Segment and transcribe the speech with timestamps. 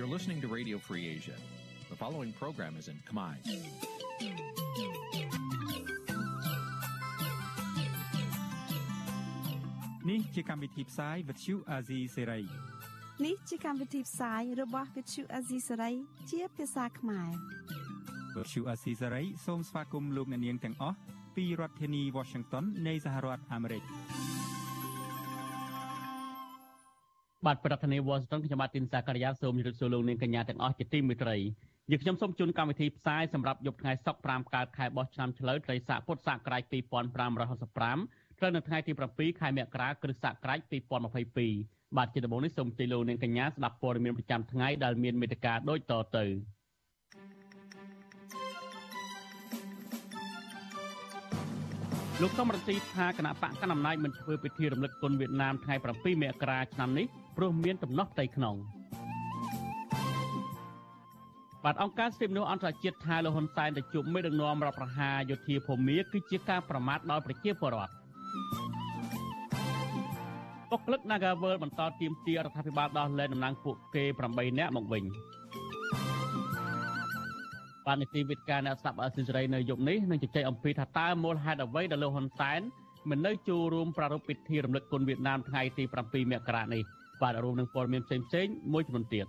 [0.00, 1.34] You're listening to Radio Free Asia.
[1.90, 3.34] The following program is in Khmer.
[10.10, 12.44] នេះជាកម្មវិធីផ្សាយ Vuthu Azizi Serai
[13.24, 15.94] នេះជាកម្មវិធីផ្សាយរបស់ Vuthu Azizi Serai
[16.30, 17.30] ជាភាសាខ្មែរ
[18.36, 20.96] Vuthu Azizi Serai សូមស្វាគមន៍លោកអ្នកនាងទាំងអស់
[21.36, 23.82] ពីរដ្ឋធានី Washington នៃសហរដ្ឋអាមេរិក
[27.46, 31.36] បាទប្រធានាធិបតី Washington ខ្ញុំបាទទីនសាករិយាសូមជម្រាបសួរលោកនាងកញ្ញាទាំងអស់ជាទីមេត្រី
[31.90, 37.14] យើងខ្ញុំសូមជូនកម្មវិធីផ្សាយសម្រាប់យប់ថ្ងៃសុក្រ5កើតខែបោះឆ្នាំឆ្លូវត្រីស័កពុទ្ធសករាជ2565
[38.38, 40.58] ត្រូវនៅថ្ងៃទី7ខែមករាគ្រិស្តសករាជ
[41.28, 46.24] 2022បាទជាដំបូងនេះសូមជម្រាបលោកនាងកញ្ញាស្ដាប់ព័ត៌មានប្រចាំថ្ងៃដែលមានមេត្តាដូចតទៅ
[52.22, 58.56] លោកសំរងស៊ីថាគណៈបកកណ្ដាលអំណាចមិនធ្វើពិធីរំលឹកគុណវៀតណាមថ្ងៃ7មករាឆ្នាំនេះព្រោះមានដំណោះផ្ទៃក្នុង
[61.64, 67.92] បាទអង្គការសិទ្ធិមនុស្សអន្តរជាតិថាលោកហ៊ុនសែនទៅជួបមេដឹកនាំរដ្ឋប្រហារយោធាភូមាគឺជាការប្រមាថដល់ប្រជាពលរដ្ឋ
[70.70, 75.04] បុគ្គលិក Nagavel បន្តទៀមទារដ្ឋាភិបាលដោះលែងតំណែងពួកគេ8នាក់មកវិញ
[77.86, 82.60] បាទនីតិវិទ្យាអ្នកស្ដាប់អសិរ័យនៅយប់នេះនឹងជជែកអំពីថាតើមូលហេតុអ្វីដែលលោកហ៊ុនសែន
[83.10, 86.82] មិននៅចូលរួមប្រារព្ធពិធីរំលឹកគុណវៀតណាមថ្ងៃទី7មករានេះ
[87.22, 89.26] បាទរួមនឹងព័ត៌មានផ្សេងៗមួយចំនួនទៀត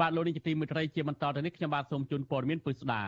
[0.00, 3.02] បាទលោកនាយកទីមេត្រីជាបន្តទៅនេះខ្ញុំបាទសូមជូនព័ត៌មានពិស្ដា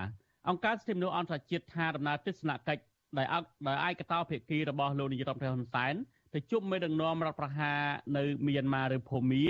[0.49, 2.83] អង្គការសិទ្ធិមនុស្សអន្តរជាតិថាដំណើរទស្សនកិច្ច
[3.19, 3.37] ដែលអ
[3.67, 5.95] ដោយឯកតោភាគីរបស់លោកនាយរដ្ឋមន្ត្រីហ៊ុនសែន
[6.35, 7.81] ទៅជួបមេដឹកនាំរដ្ឋប្រហារ
[8.17, 9.45] នៅមីយ៉ាន់ម៉ាឬភូមា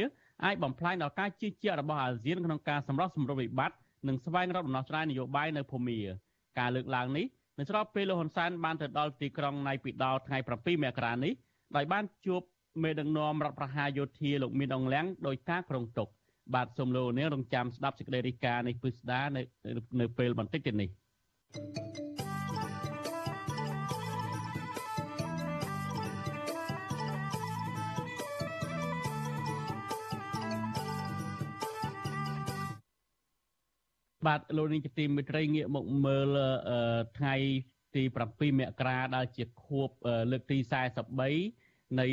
[0.44, 3.76] អាចបំផ្លាញដល់ការជឿជាក់របស់អាស៊ានក្នុងការសម្រោះសម្រួលវិបត្តិ
[4.08, 5.98] និងស្វែងរកដំណោះស្រាយនយោបាយនៅភូមា
[6.58, 7.26] ការលើកឡើងនេះ
[7.58, 11.32] នៅស្របពេលលោកហ៊ុនសែនបានទៅដល់ទីក្រុងណៃពីដោថ្ងៃ7មករានេះ
[11.76, 12.42] ដោយបានជួប
[12.82, 16.08] មេដឹកនាំរដ្ឋប្រហារយោធាលោកមានអងលៀងដោយការក្រុងទុក
[16.54, 19.42] បាទសូមលោកនាងរងចាំស្ដាប់សេចក្តីរាយការណ៍នេះពិស្ដានៅ
[20.00, 20.88] នៅពេលបន្តិចទៀតនេះ
[21.54, 22.27] thank you
[34.26, 36.36] បាទលោកនាងជាទីមេត្រីងាកមកមើល
[37.18, 37.34] ថ្ងៃ
[37.94, 39.88] ទី7មករាដែលជាខួប
[40.30, 40.58] លើកទី
[41.28, 42.06] 43នៃ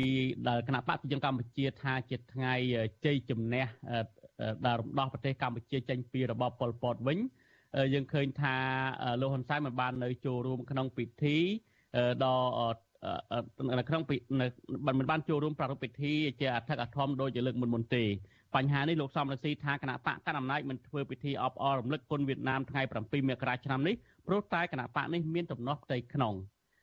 [0.48, 2.54] ដែលគណៈបកប្រជាជនកម្ពុជាថាជាថ្ងៃ
[3.04, 3.66] ជ័យជំនះ
[4.66, 7.18] ដែលរំដោះប្រទេសកម្ពុជាចេញពីរបបប៉ុលពតវិញ
[7.94, 8.56] យើងឃើញថា
[9.20, 11.36] លោកហ៊ុនសែនមិនបាននៅចូលរួមក្នុងពិធី
[12.24, 12.36] ដ៏
[13.78, 14.02] នៅក្នុង
[14.98, 18.04] មិនបានចូលរួមប្រារព្ធពិធីជាអធិកអធមដោយជាលើកមុនមុនទេ
[18.54, 23.94] បញ្ហានេះលោកសំរងស៊ីថាគណៈបកកណ្ដាលអំណាចមិនធ្វើពិធីអបអររំលឹកគុណវៀតណាមថ្ងៃ7មករាឆ្នាំនេះ
[24.26, 26.34] ព្រោះតែគណៈបកនេះមានទំនាស់ផ្ទៃក្នុង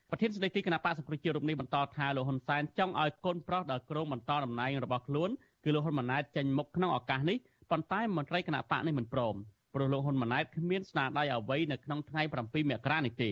[0.10, 5.30] ប្រធានស្ដីទីគណៈបកសង្គ្រោះជាតិរូបនេះបន្តថាលោកហ៊ុនសែនចង់ឲ្យកូនប្រុសដល់ក្រុមបន្តតំណែងរបស់ខ្លួន
[5.64, 7.38] គឺលោកហ៊ុនម៉ាណែតចេញមុខក្នុងឱកាសនេះ
[7.72, 9.36] ប៉ុន្តែមន្ត្រីគណៈបកនេះមិនព្រម
[9.74, 13.32] ព្រោះលោកហ៊ុនម៉ាណែតគ្មានស្នាដៃអ្វីនៅក្នុងថ្ងៃ7មករានេះទេ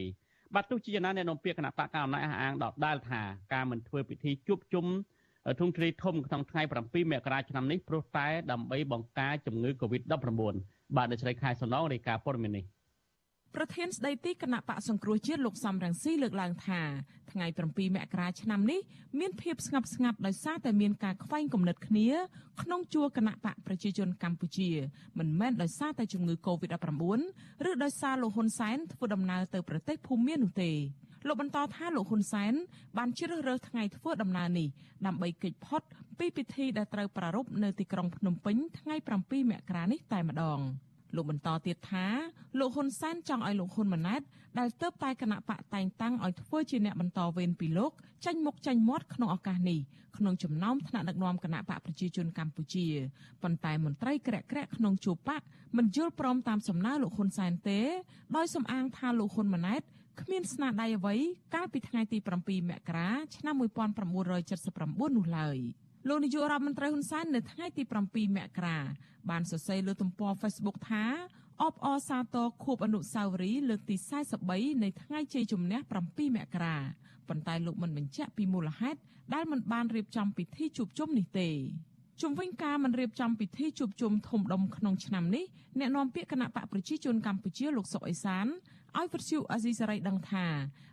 [0.55, 3.21] បាទទោះជាយ៉ាងណាអ្នកនាំពាក្យគណៈបកកណ្ដាលអំណាចអះអាងដដែលថា
[3.53, 4.85] ការមិនធ្វើពិធីជួបជុំ
[5.59, 10.53] ធំទ្រាយធំក្នុងថ្ងៃ7មករាឆ្នាំនេះព្រោះតែដើម្បីបង្ការជំងឺ Covid-19
[10.95, 12.65] បាទអ្នកស្រីខែសំណងរាយការណ៍ព័ត៌មាននេះ
[13.55, 16.81] ប្រធានស្ដីទីគណៈបកសង្គ្រោះជាតិលោកសំរងស៊ីលើកឡើងថា
[17.31, 18.79] ថ្ងៃ7មករាឆ្នាំនេះ
[19.19, 22.09] មានភាពស្ងប់ស្ងាត់ដោយសារតែមានការខ្វែងគំនិតគ្នា
[22.61, 24.69] ក្នុងជួរគណៈបកប្រជាជនកម្ពុជា
[25.19, 26.89] មិនមែនដោយសារតែជំងឺ Covid-19
[27.69, 30.71] ឬដោយសារលោកហ៊ុនសែនធ្វើដំណើរទៅប្រទេសភូមានោះទេ
[31.27, 32.53] លោកបន្តថាលោកហ៊ុនសែន
[32.97, 34.67] បានជ្រើសរើសថ្ងៃធ្វើដំណើរនេះ
[35.05, 35.81] ដើម្បីគេចផុត
[36.19, 40.59] ពីពិធីដែលត្រូវប្រារព្ធនៅទីក្រុងភ្នំពេញថ្ងៃ7មករានេះតែម្ដង
[41.15, 42.05] លោកបន្តទៀតថា
[42.59, 44.21] លោកហ៊ុនសែនចង់ឲ្យលោកហ៊ុនម៉ាណែត
[44.59, 47.91] ដែលទៅតែគណៈបកតែងតាំងឲ្យធ្វើជាអ្នកបន្តវេនពីលោក
[48.25, 49.79] ចាញ់មុខចាញ់មាត់ក្នុងឱកាសនេះ
[50.17, 52.85] ក្នុងចំណោមថ្នាក់ដឹកនាំគណៈបកប្រជាជនកម្ពុជា
[53.43, 55.41] ប៉ុន្តែមន្ត្រីក្រាក់ក្រាក់ក្នុងជួរបក
[55.77, 57.79] មិនយល់ព្រមតាមសំណើលោកហ៊ុនសែនទេ
[58.35, 59.81] ដោយសំអាងថាលោកហ៊ុនម៉ាណែត
[60.19, 61.15] គ្មានស្នាដៃអ្វី
[61.55, 65.57] កាលពីថ្ងៃទី7មករាឆ្នាំ1979នោះឡើយ
[66.07, 68.77] លោកនាយករដ្ឋមន្ត្រីហ៊ុនសែននៅថ្ងៃទី7មករា
[69.29, 71.05] បានសរសេរលើទំព័រ Facebook ថា
[71.61, 73.95] អបអរសាទរខួបអនុស្សាវរីយ៍លើកទី
[74.39, 76.77] 43នៃថ្ងៃជ័យជំនះ7មករា
[77.27, 78.99] ប៉ុន្តែលោកមិនបញ្ជាក់ពីមូលហេតុ
[79.33, 81.49] ដែលមិនបានរៀបចំពិធីជួបជុំនេះទេ
[82.21, 85.45] ជុំវិញការមិនរៀបចំពិធីជួបជុំធំដុំក្នុងឆ្នាំនេះ
[85.79, 88.47] អ្នកនាំពាក្យគណៈបកប្រជាជនកម្ពុជាលោកសុកអេសាន
[88.99, 90.45] ឲ្យវិទ្យុអាស៊ីសេរីដឹងថា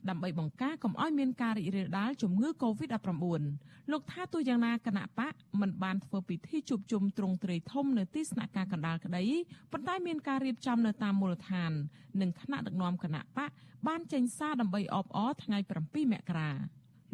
[0.08, 9.24] ដើម្បីបង្ការកុំឲ្យមានការរីករាលដាលជំងឺ Covid-19 លោកថាទោះយ៉ាងណាគណៈបកមិនបានធ្វើពិធីជួបជុំទ្រង់ទ្រាយធំនៅទីស្នាក់ការកណ្ដាលក្តី
[9.72, 11.72] ប៉ុន្តែមានការរៀបចំនៅតាមមូលដ្ឋាន
[12.20, 13.50] និងថ្នាក់ដឹកនាំគណៈបក
[13.88, 16.50] បានចេញសារដើម្បីអបអរថ្ងៃ7មករា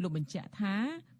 [0.01, 0.75] លោកបញ្ជាក់ថា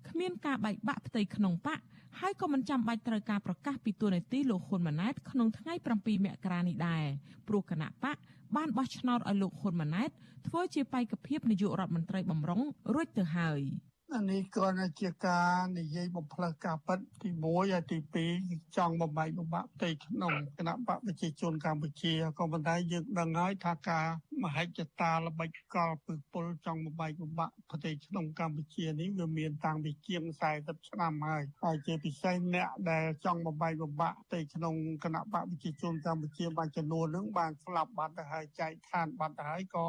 [0.10, 1.80] គ្មានការបែកបាក់ផ្ទៃក្នុងបក
[2.20, 7.04] ហើយក៏មិនចាំបាច់ត្រូវការប្រកាសពីទួលនីតិលោកហ៊ុនម៉ាណែតក្នុងថ្ងៃ7មករានេះដែរ
[7.48, 8.18] ព្រោះគណៈបក
[8.56, 10.10] បានបោះឆ្នោតឲ្យលោកហ៊ុនម៉ាណែត
[10.48, 12.62] ធ្វើជាបេក្ខភាពនាយករដ្ឋមន្ត្រីបំរុង
[12.94, 17.44] រួចទៅហើយអា នេះគ្រាន់តែជាការនិយាយបំផ្លើសការពិតទី1
[17.74, 17.98] ហើយទី
[18.34, 24.06] 2ចង់បំបែកបំបាក់ផ្ទៃក្នុងគណៈបកប្រជាជនកម្ពុជាក៏ប៉ុន្តែយើងដឹងហើយថាការ
[24.44, 30.24] មហិច្ឆតាល្បិចកលពឹសពលចង់បំបែកបំបាក់ប្រទេសក្នុងកម្ពុជានេះវាមានតាំងពីជាង
[30.58, 39.88] 40ឆ្នាំហើយហើយជាពិសេសអ្នកដែលចង់បំបែកបំបាក់ប្រទេសក្នុងគណៈបកប្រជាជនកម្ពុជាបានចំនួននឹងបានស្លាប់បាត់ទៅហើយចែកឋានបាត់ទៅហើយក៏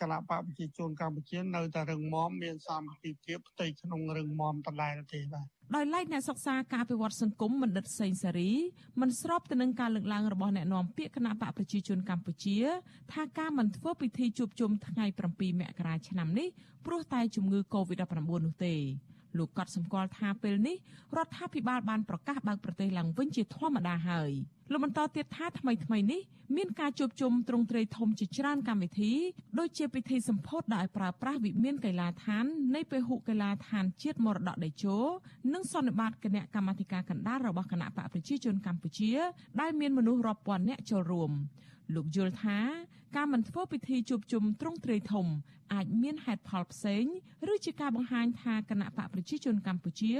[0.00, 5.46] គណៈបកប្រជាជនកម្ពុជានៅតែរឹងមាំមានសាមគ្គីភាពផ្ទៃក្នុងរឹងមាំដដែលទេបាទ
[5.76, 8.50] ដោយឡែកអ្នកសិក្សាការពិវត្តសង្គមបណ្ឌិតសេងសេរី
[9.00, 12.58] មិនស្របទៅនឹងការលើកឡើងរបស់អ្នកនាំពាក្យគណៈបកប្រជាជនកម្ពុជា
[13.12, 16.48] ថាការមិនធ្វើពិធីជួបជុំថ្ងៃ7មករាឆ្នាំនេះ
[16.86, 18.74] ព្រោះតែជំងឺ Covid-19 នោះទេ
[19.38, 20.76] លោកកត់សម្គាល់ថាពេលនេះ
[21.16, 24.30] រដ្ឋាភិបាលបានប្រកាសបើកប្រទេសឡើងវិញជាធម្មតាហើយ
[24.72, 26.20] លោកបន្តទៀតថាថ្មីថ្មីនេះ
[26.56, 29.12] មានការជួបជុំទ្រង់ទ្រាយធំជាច្រើនកម្មវិធី
[29.58, 32.44] ដូចជាពិធីសម្ពោធដោយប្រើប្រាស់វិមានកីឡាដ្ឋាន
[32.74, 34.96] នៃពហុកីឡាដ្ឋានជាតិមរតកតេជោ
[35.52, 39.12] និងសន្និបាតគណៈកម្មាធិការកណ្ដាលរបស់គណៈបកប្រជាជនកម្ពុជា
[39.60, 41.32] ដែលមានមនុស្សរាប់ពាន់នាក់ចូលរួម
[41.94, 42.58] លោកយល់ថា
[43.16, 45.26] ការមិនធ្វើពិធីជួបជុំទ្រង់ទ្រាយធំ
[45.72, 47.04] អាចមានហេតុផលផ្សេង
[47.52, 50.14] ឬជាការបង្ហាញថាគណៈបកប្រជាជនកម្ពុជា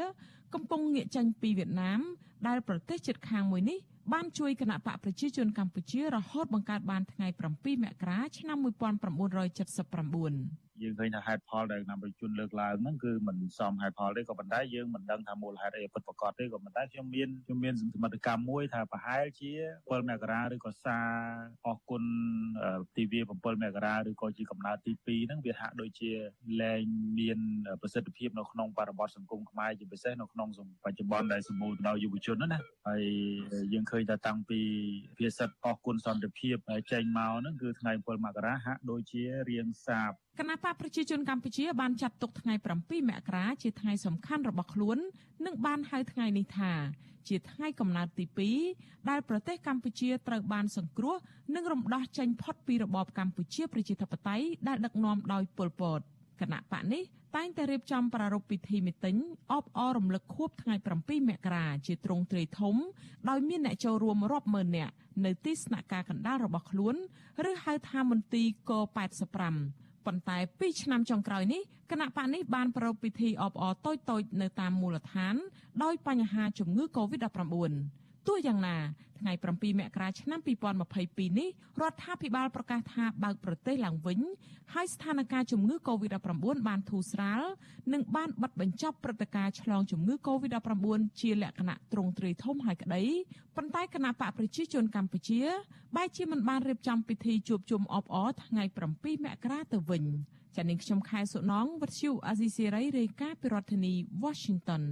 [0.55, 2.01] កំពុងងាកចេញពីវៀតណាម
[2.47, 3.79] ដែលប្រទេសជិតខាងមួយនេះ
[4.13, 19.51] បានជួយគណៈបកប្រជាជនកម្ពុជារហូតបង្កើតបានថ្ងៃ7មករាឆ្នាំ1979 យើងឃើញថាហេតុផលដែលគណៈប្រជាជនលើកឡើងហ្នឹងគឺមិនសមហេតុផលទេក៏ប៉ុន្តែយើងមិនដឹងថាមូលហេតុអីពិតប្រាកដទេក៏ប៉ុន្តែខ្ញុំមានខ្ញុំមានសមត្ថកម្មមួយថាប្រហែលជា
[19.81, 21.09] 7មករាឬក៏សារ
[21.67, 22.03] អរគុណ
[22.97, 23.31] ទិវា7
[23.63, 26.11] មករាឬក៏ជាកំណើតទី2ហ្នឹងវាហាក់ដូចជា
[26.63, 26.83] លែង
[27.19, 27.39] មាន
[27.83, 30.49] ប្រសិទ្ធភាពនៅក្នុងបរិបទសង្គមខ្មែរជាពិសេសនៅក្នុង
[30.85, 32.59] បច្ចុប្បន្នដែលសម្បូរទៅដោយយុវជនណា
[32.89, 33.05] ហើយ
[33.73, 34.61] យើងឃើញថាតាំងពី
[35.19, 36.57] ភាសិតអរគុណសន្តិភាព
[36.93, 44.99] ចេញមកហ្នឹងគឺថ្ងៃ7មករាហាក់ដូចជារៀងសាបគណៈបកប្រជាជនកម្ពុជាបានចាត់ទុកថ្ងៃ7មករាជាថ្ងៃសំខាន់របស់ខ្លួន
[45.47, 46.73] និងបានហៅថ្ងៃនេះថា
[47.29, 48.25] ជាថ្ងៃកំណើតទី
[48.67, 51.17] 2ដែលប្រទេសកម្ពុជាត្រូវបានសង្គ្រោះ
[51.55, 56.01] និងរំដោះចេញផុតពីរបបកម្ពុជាប្រជាធិបតេយ្យដែលដឹកនាំដោយប៉ុលពត
[56.41, 57.03] គណៈបកនេះ
[57.37, 59.17] តែងតែរៀបចំប្រារព្ធពិធីមីតិញ
[59.53, 62.77] អបអររំលឹកខួបថ្ងៃ7មករាជាទ្រង់ទ្រាយធំ
[63.29, 64.93] ដោយមានអ្នកចូលរួមរាប់ម៉ឺននាក់
[65.25, 66.95] នៅទីស្នាក់ការកណ្ដាលរបស់ខ្លួន
[67.51, 75.35] ឬហៅថាមន្ទីរក85 ប៉ុន្តែ2ឆ្នាំចុងក្រោយនេះគណៈបកនេះបានប្រារព្ធពិធីអបអរតូចៗនៅតាមមូលដ្ឋាន
[75.83, 78.77] ដោយបញ្ហាជំងឺ Covid-19 ទោះយ៉ាងណា
[79.21, 80.41] ថ្ងៃ7មករាឆ្នាំ
[80.89, 81.49] 2022នេះ
[81.81, 84.21] រដ្ឋាភិបាលប្រកាសថាបើកប្រទេសឡើងវិញ
[84.75, 87.43] ហើយស្ថានភាពជំងឺ Covid-19 បានធូរស្រាល
[87.93, 93.03] និងបានបិទបញ្ចប់ព្រឹត្តិការណ៍ឆ្លងជំងឺ Covid-19 ជាលក្ខណៈទ្រង់ទ្រាយធំហើយក្តី
[93.57, 95.43] ប៉ុន្តែគណៈបកប្រជាជនកម្ពុជា
[95.97, 98.65] បែរជាមិនបានរៀបចំពិធីជួបជុំអបអរថ្ងៃ
[98.95, 100.05] 7មករាទៅវិញ
[100.57, 103.93] ចានាងខ្ញុំខែសុណងវັດឈូអាស៊ីសេរីរាយការណ៍ពីរដ្ឋធានី
[104.23, 104.83] Washington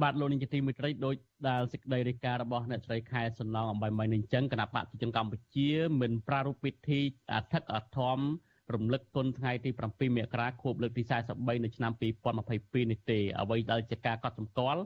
[0.00, 1.14] បាទលោកនាយកទីមេត្រីដោយ
[1.48, 5.70] ដែលសេចក្តីរាយការណ៍របស់អ្នកស្រីខែសំណងអំបីមិញនេះអញ្ចឹងគណៈបកប្រជាជនកម្ពុជា
[6.00, 7.00] មិនប្រារព្ធពិធី
[7.32, 8.18] អធិកអធម
[8.74, 11.02] រំលឹកគុណថ្ងៃទី7មករាខួបលើកទី
[11.34, 11.92] 43នៅឆ្នាំ
[12.42, 14.82] 2022នេះទេអ្វីដែលជាការកត់សម្គាល់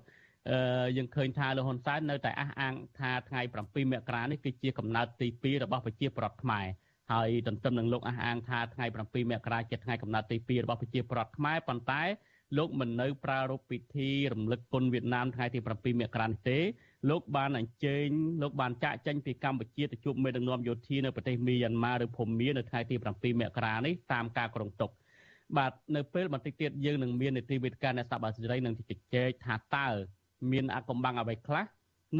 [0.50, 6.66] អឺយើងឃើញថាលោកហ៊ុនសែននៅតែអះអាងថាថ្ងៃ7មករានេះគឺជាកំណើតទី2របស់ប្រជាប្រដ្ឋខ្មែរ
[7.12, 12.02] ហើយទន្ទឹមនឹងលោកអះអាងថាថ្ងៃ7មករាជាថ្ងៃកំណើតទី2របស់ប្រជាប្រដ្ឋខ្មែរប៉ុន្តែ
[12.56, 16.58] លោកមិននៅប្រារព្ធពិធីរំលឹកគុណវៀតណាមថ្ងៃទី7មករានេះទេ
[17.10, 18.08] លោកបានអញ្ជើញ
[18.42, 24.90] លោកបានចាក់ចេញពីកម្ពុជាទៅជួបមេដឹកនាំយោធានៅប្រទេសមីយ៉ាន់ម៉ាឬភូមានៅថ្ងៃទី7មករានេះតាមការគ្រោងទុក
[25.56, 28.80] បាទនៅពេលបន្តិចទៀតយើងនឹងមាននីតិវិទ្យាអ្នកសាបាសេរីនឹងជ
[29.14, 29.88] ជែកថាតើ
[30.52, 31.64] មានអកំបាំងអ្វីខ្លះ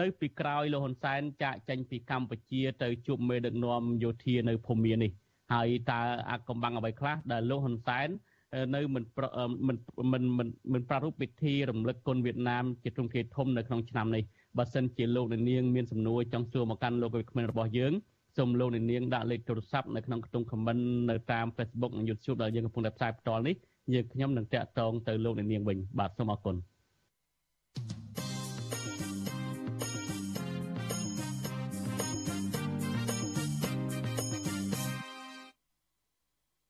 [0.01, 5.11] នៅពីក្រោយលោកហ៊ុនសែនចាក់ចេញពីកម្ពុជាទៅជួបមេដឹកនាំយោធានៅភូមានេះ
[5.53, 8.09] ហើយតើអកំបាំងអ្វីខ្លះដែលលោកហ៊ុនសែន
[8.75, 9.05] នៅមិន
[9.67, 9.77] មិន
[10.13, 14.23] មិនមិនមិនប្រារព្ធពិធីរំលឹកគុណវៀតណាមជាទ្រង់ទ្រាយធំនៅក្នុងឆ្នាំនេះ
[14.59, 17.93] បើសិនជាលោកនាងមានសំណួរចង់សួរមកកាន់លោកវិក្កាមរបស់យើង
[18.37, 23.57] សូមលោកនាងដាក់លេខទូរស័ព្ទនៅក្នុងខ្ទង់ comment នៅតាម Facebook និង YouTube ដែលយើងកំពុងតែផ្សាយផ្ទាល់នេះ
[23.95, 26.57] យើងខ្ញុំនឹងតាក់ទងទៅលោកនាងវិញបាទសូមអរគុណ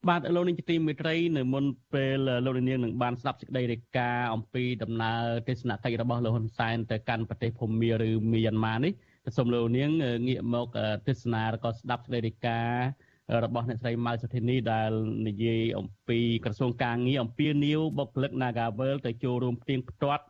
[0.08, 8.92] បាទលោកនាងជាទីមេត្រីនៅមុនពេលលោកនាងនឹងបានស្ដាប់សេចក្តីរាយការណ៍អំពីដំណើរទស្សនកិច្ចរបស់លោកហ៊ុនសែនទៅកាន់ប្រទេសភូមាឬមីយ៉ាន់ម៉ានេះ
[9.36, 9.90] សូមលោកនាង
[10.28, 10.66] ងាកមក
[11.06, 14.90] ទស្សនាឬក៏ស្ដាប់សេចក្តីរាយការណ៍របស់អ្នកស្រីម៉ៅសុធីនីដែល
[15.28, 20.24] និយាយអំពីក្រសួងការងារអំពីនីវបុគ្គលិក Nagavel ទៅចូលរួមផ្ទៀងផ្ទាត់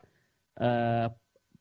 [0.63, 0.71] អឺ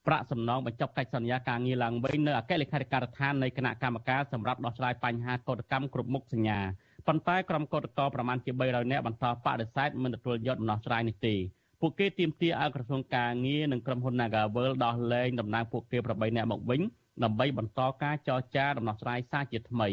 [0.06, 6.58] ប្រាក់សំណងបញ្ចប់កិច្ចសន្យាការងារឡើងវិញនៅអគ្គលេខាធិការដ្ឋាននៃគណៈកម្មការសម្រាប់ដោះស្រាយបញ្ហាកោតកម្មគ្រប់មុខសញ្ញា
[7.06, 11.34] ប៉ុន្តែក្រុមកោតក្រប្រមាណជា300នាក់បន្តបដិសេធមិនទទួលយកដំណោះស្រាយនេះទេ
[11.80, 16.80] ពួកគេទាមទារឲ្យក្រសួងការងារនិងក្រុមហ៊ុន Nagavel ដោះលែងតំណែងពួកគេ8នាក់មកវិញ
[17.24, 19.88] ដើម្បីបន្តការចរចាដំណោះស្រាយសារជាថ្មី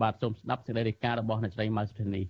[0.00, 2.22] បាទសូមស្ដាប់សេចក្តីរាយការណ៍របស់អ្នកស្រីម៉ៅសុធានី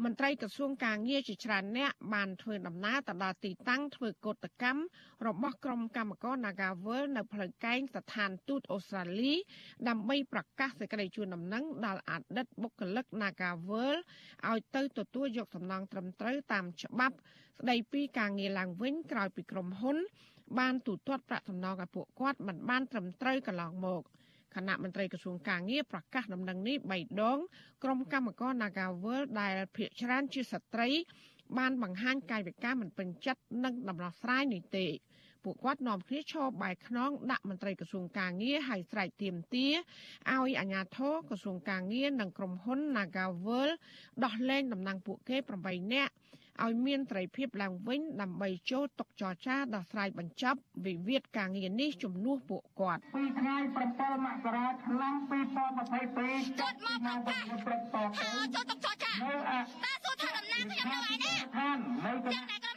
[0.00, 4.82] មន្ត្រីក្រសួងការងារជាច្រើនអ្នកបានធ្វើដំណើរទៅដល់ទីតាំងធ្វើកោតកម្ម
[5.26, 9.32] របស់ក្រុមកម្មករ Nagavel នៅផ្លូវកែងស្ថានទូតអូស្ត្រាលី
[9.88, 13.96] ដើម្បីប្រកាសសេចក្តីជូនដំណឹងដល់អតីតបុគ្គលិក Nagavel
[14.50, 17.16] ឲ្យទៅទទួលយកសំណងត្រឹមត្រូវតាមច្បាប់
[17.60, 19.96] ស្តីពីការងារឡើងវិញក្រោយពីក្រុមហ៊ុន
[20.58, 24.02] បានទូទាត់ប្រាក់សំណងឲ្យពួកគាត់មិនបានត្រឹមត្រូវកន្លងមក។
[24.56, 27.38] គណៈមន្ត្រីក្រសួងការងារប្រកាសដំណឹងនេះ3ដង
[27.84, 30.88] ក្រុមកម្មករ Nagawal ដែលភាគច្រើនជាស្ត្រី
[31.58, 34.86] បានបង្ហាញកាយវិការមិនពេញចិត្តនឹងដំណោះស្រាយនេះទេ
[35.44, 39.74] ពួកគាត់នាំគ្នាឈរបែកខ្នងដាក់មន្ត្រីក្រសួងការងារឲ្យស្រែកទាមទារ
[40.32, 43.70] ឲ្យអាជ្ញាធរក្រសួងការងារនិងក្រុមហ៊ុន Nagawal
[44.24, 46.12] ដោះលែងតំណែងពួកគេ8នាក់
[46.60, 53.56] ឲ្យមានត្រីភាពឡើងវិញដើម្បីចូលតុចរចាដោះស្រាយបញ្ចប់វិវាទការងារនេះជំនួសពួកគាត់ពីថ្ងៃ
[53.92, 57.18] 7មករាឆ្នាំ2022ចុចមក
[57.66, 58.06] ប្រកាស
[58.54, 62.71] ចូលតុចរចាតើសួរថាដំណាងខ្ញុំនៅឯណាយ៉ាងណា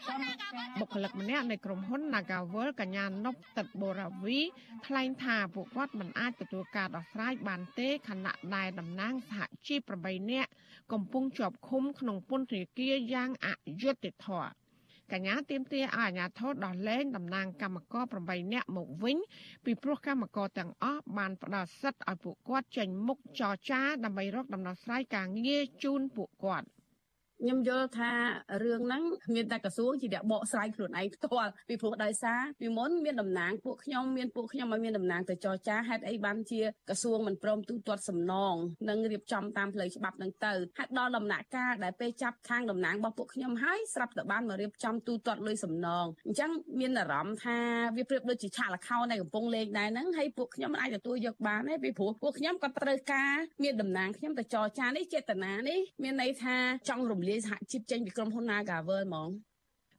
[0.79, 4.39] បុគ្គលិកម្នាក់នៃក្រុមហ៊ុន Nagawal កញ្ញានុបតិតបូរាវី
[4.85, 10.49] ថ្លែងថាពួកគាត់មិនអាចទទួលការដោះស្រាយបានទេខណៈដែលតំណាងសហជីព8នាក់
[10.93, 13.47] កំពុងជាប់ឃុំក្នុងពន្ធនាគារយ៉ាងអ
[13.81, 14.49] យុត្តិធម៌
[15.13, 19.17] កញ្ញាទៀមទាឲ្យអាជ្ញាធរដោះលែងតំណាងកម្មករ8នាក់មកវិញ
[19.65, 26.67] ពីព្រោះកម្មករទាំងអស់បានផ្ដល់សិទ្ធិឲ្យពួកគាត់ចេញមុខចរចាដើម្បីរកដំណោះស្រាយការងារជូនពួកគាត់
[27.41, 28.11] ខ្ញុំយល់ថា
[28.63, 29.03] រឿងហ្នឹង
[29.35, 38.55] មានតែក្រសួងជាអ្នកបកស្រាយខ្លួនឯងផ្ទាល់ពីព្រោះដោយសារពីមុនមានតំណាងពួកខ្ញុំមានពួកខ្ញុំឲ្យមានតំណាងទៅចរចាហេតុអីបានជាក្រសួងមិនព្រមទូទាត់សំណង
[38.89, 47.57] និងរៀបចំតាមផ្លូវច្បាប់ហ្នឹងទៅហេតុដល់ដំណាក់កាលដែលពេលចាប់ខាងតំណាងរបស់ពួកខ្ញុំហើយស្រាប់តែបានមករៀបចំទូទាត់លុយសំណងអញ្ចឹងមានអារម្មណ៍ថា
[47.97, 56.57] វាប្រៀបដូចជាឆាកលខោនៅកំពង់លេងដែរហ្នឹងហើយពួកខ្ញុំមិនអាចទទួលយកបានទេពីព្រោះពួកខ្ញុំក៏ត្រូវការមានតំណាងខ្ញុំទៅចរចានេះចេតនានេះមានន័យថា
[56.89, 59.29] ចង់រំលាយសហជីពចេញពីក្រុមហ៊ុន Nagavel ហ្មង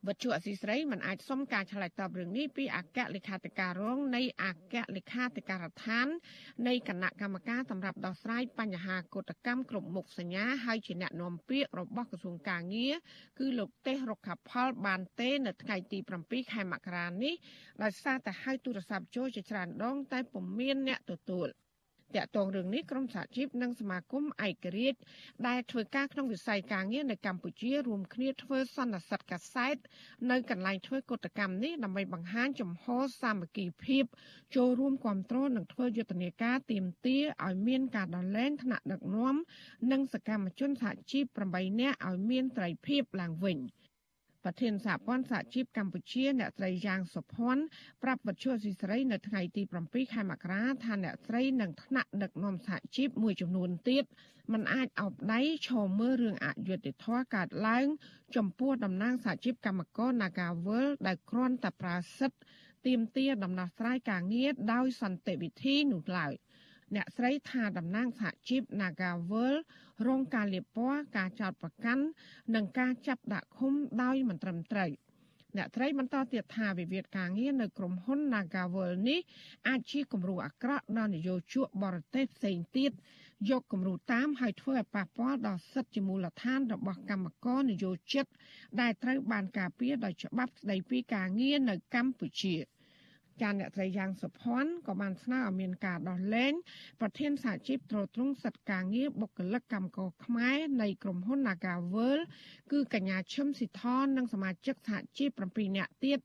[0.07, 6.07] វត្ថុអសីស្រីមិនអាចសុំការឆ្លើយតបរឿងនេះពីអគ្គលេខាធិការរងនៃអគ្គលេខាធិការដ្ឋាន
[6.69, 12.95] នៃគណៈកម្មការសម្រាប់ដោះស្រាយបញ្ហាកុតកម្មគ្រប់មុខសញ្ញាហើយជាអ្នកនាំពាក្យរបស់ក្រសួងកាងារ
[13.39, 17.35] គឺលោកទេស រុក្ខផលបានទេនៅថ្ងៃទី7ខែមករានេះ
[17.83, 21.49] ដោយសារតែហៅទូរស័ព្ទចូលជាច្រើនដងតែពុំមានអ្នកទទួល។
[22.15, 24.99] តាក់ទងរឿងនេះក្រមសហជីពនិងសមាគមឯករាជ្យ
[25.47, 29.77] ដែលធ្វើការក្នុងវិស័យការងារនៅកម្ពុជារួមគ្នាធ្វើសន្និសីទកាសែត
[30.31, 32.85] នៅកន្លែងធ្វើកតកម្មនេះដើម្បីបង្ហាញចំហ
[33.21, 34.05] សាមគ្គីភាព
[34.57, 39.35] ចូលរួមគ្រប់គ្រងនិងធ្វើយុទ្ធនាការទៀមទាឲ្យមានការដោះលែងថ្នាក់ដឹកនាំ
[39.93, 43.59] និងសកម្មជនសហជីព8នាក់ឲ្យមានត្រីភាពឡើងវិញ។
[44.49, 47.63] ប្រធានសហព័ន្ធសហជីពកម្ពុជាអ្នកស្រីយ៉ាងសុភ័ណ្ឌ
[48.03, 54.05] ប្រាប់វិទ្យុស៊ីស្រីនៅថ្ងៃទី7ខែមករាថាអ្នកស្រីនឹងថ្នាក់ដឹកនាំសហជីពមួយចំនួនទៀត
[54.53, 57.87] มันអាចអោបដៃឈរមើលរឿងអយុត្តិធម៌កើតឡើង
[58.37, 62.39] ចំពោះតំណាងសហជីពកម្មករ Nagawal ដែលគ្រាន់តែប្រាសិទ្ធ
[62.87, 66.33] ទៀមទាដំណោះស្រាយការងារដោយសន្តិវិធីនោះឡើយ
[66.95, 69.55] អ្នកស្រីថាតំណាងសហជីព Nagawal
[70.07, 72.05] រងការលាបពណ៌ការចោទប្រកាន់
[72.55, 74.91] និងការចាប់ដាក់ឃុំដោយមិនត្រឹមត្រូវ
[75.57, 79.21] អ្នកត្រីបន្តទៀតថាវិវាទការងារនៅក្រុមហ៊ុន Nagawal នេះ
[79.69, 82.93] អាចជាគំរូអាក្រក់ដល់នយោជកបរទេសផ្សេងទៀត
[83.51, 88.27] យកគំរូតាមហើយធ្វើឲ្យប៉ះពាល់ដល់សិទ្ធិជាមូលដ្ឋានរបស់កម្មករនយោជិត
[88.81, 92.55] ដែលត្រូវបានការពារដោយច្បាប់ស្តីពីការងារនៅកម្ពុជា។
[93.43, 96.53] ចាអ្នកត្រីយ៉ាងសុភ័ណ្ឌក៏បានស្នើឲ្យមានការដោះលែង
[97.01, 102.19] ប្រធានសហជីពត្រួតត្រងសិទ្ធិការងារបុគ្គលិកកម្មករខ្មែរនៃក្រុមហ៊ុន Nagavel
[102.73, 106.19] គឺកញ្ញាឈឹមស៊ីថននិងសមាជិកសហជីព7នាក់ទៀត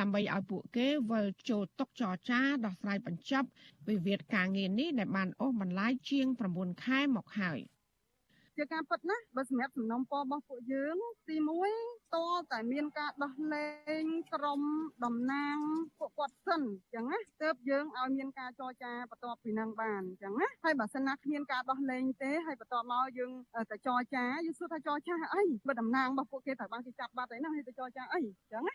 [0.00, 3.48] ដើម្បីឲ្យពួកគេវិលចូលតុចរចាដោះស្រាយបញ្ចប់
[3.88, 7.60] វិវាទការងារនេះដែលបានអូសបន្លាយជាង9ខែមកហើយ។
[8.58, 10.96] ជាការពិតណាបើសម្រាប់សំណុំពររបស់ពួកយើង
[11.28, 11.36] ទី
[11.76, 12.16] 1ត
[12.52, 13.68] តែមានការដោះលែ
[14.02, 14.60] ងក្រុម
[15.04, 15.56] តំណាង
[15.98, 23.30] ពួកគាត់សិនអញ្ចឹងណាទើបយើងឲ្យមានការចរចាបន្ទាប់ពីនឹងបានអញ្ចឹងណាហើយបើសិនណាគ្មានការដោះលែងទេហើយបន្ទាប់មកយើង
[23.70, 28.74] ទៅចរចាយើងសួរថាចរចាអីបើតំណាងរបស់ពួកគេត្រូវបានគេចាប់បាត់ហើយណាហើយទៅចរចាអីអញ្ចឹងណា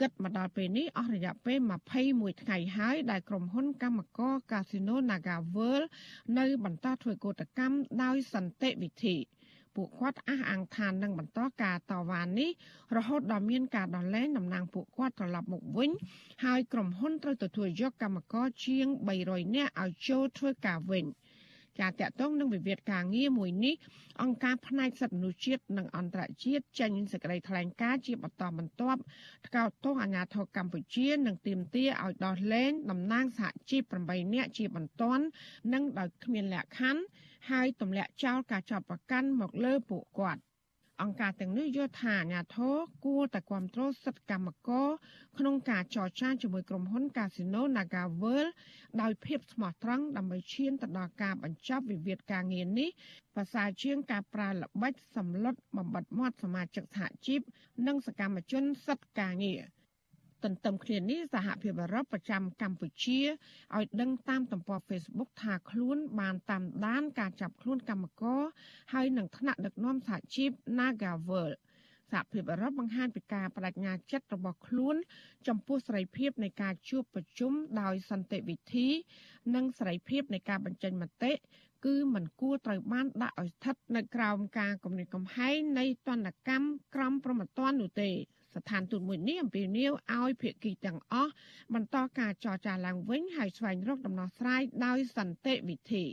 [0.00, 1.58] គិតមកដល់ពេលនេះអស់រយៈពេល
[2.00, 5.86] 21ថ្ងៃហើយដែលក្រុមហ៊ុនកម្មករកាស៊ីណូ Naga World
[6.38, 9.16] នៅបន្តធ្វើកោតកម្មដោយសន្តិវិធី
[9.76, 12.50] ពួកគាត់អះអាងថានឹងបន្តការតវ៉ានេះ
[12.96, 15.90] រហូតដល់មានការដោះលែងតំណាងពួកគាត់ត្រឡប់មកវិញ
[16.44, 18.86] ហើយក្រុមហ៊ុនត្រូវទទួលយកកម្មករជាង
[19.22, 21.04] 300នាក់ឲ្យចូលធ្វើការវិញ។
[21.80, 23.74] ការតាក់ទងនឹងវិវាទការងារមួយនេះ
[24.22, 29.00] អង្គការផ្នែកសិទ្ធិមនុស្សជាតិនិងអន្តរជាតិចេញសេចក្តីថ្លែងការណ៍ជាបន្តបន្ទាប់
[29.46, 35.24] ថ្កោលទោសអាញាធរកម្ពុជានិងទាមទារឲ្យដោះលែងតំណាងសហជីព8នាក់ជាបន្ទាន់
[35.72, 37.02] និងដោយគ្មានលក្ខខណ្ឌ
[37.50, 40.40] ហើយទម្លាក់ចោលការចាប់ប្រកាន់មកលើពួកគាត់
[41.02, 44.88] អង្គការទាំងនេះយល់ថាអាញាធរគួរតែគ្រប់គ្រងសិទ្ធិកម្មករ
[45.38, 48.50] ក្នុងការចរចាជាមួយក្រុមហ៊ុន Casino Naga World
[49.00, 52.88] ដោយភាពស្មោះត្រង់ដើម្បីឈានទៅដល់ការបញ្ចប់វិវាទការងារនេះ
[53.34, 57.40] ប្រសើរជាងការប្រើល្បិចសម្លុតបំបត្តិមាត់សមាជិកសហជីព
[57.86, 59.62] និងសកម្មជនសិទ្ធិការងារ។
[60.44, 63.20] ទន្ទឹមគ្នានេះសហភាពអឺរ៉ុបប្រចាំកម្ពុជា
[63.76, 68.40] ឲ្យដឹងតាមទំព័រ Facebook ថាខ្លួនបានតាមដានការចាប់ខ្លួនកម្មករ
[68.92, 71.50] ហើយនឹងថ្នាក់ដឹកនាំសហជីព Nagavel
[72.12, 74.96] សហភាពអឺរ៉ុបបង្ហាញពីការបដិញ្ញាចិត្តរបស់ខ្លួន
[75.48, 78.88] ចំពោះសេរីភាពនៃការជួបប្រជុំដោយសន្តិវិធី
[79.54, 81.32] និងសេរីភាពនៃការបញ្ចេញមតិ
[81.86, 88.10] គឺមិនគួរត្រូវបានដាក់ឲ្យស្ថិតនៅក្រោមការគំរាមកំហែងនៃទណ្ឌកម្មក្រមព្រហ្មទណ្ឌនោះទេ
[88.54, 91.32] ស្ថានទូតមួយនេះអំពាវនាវឲ្យភាគីទាំងអស់
[91.74, 96.04] បន្តការចរចាឡើងវិញហើយស្វែងរកដំណោះស្រាយដោយសន្តិវិធី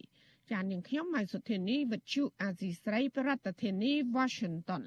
[0.52, 4.84] ចាននាងខ្ញុំម៉ៃសុធានីវិទ្យុអាស៊ីស្រីប្រធានាធិបតី Washington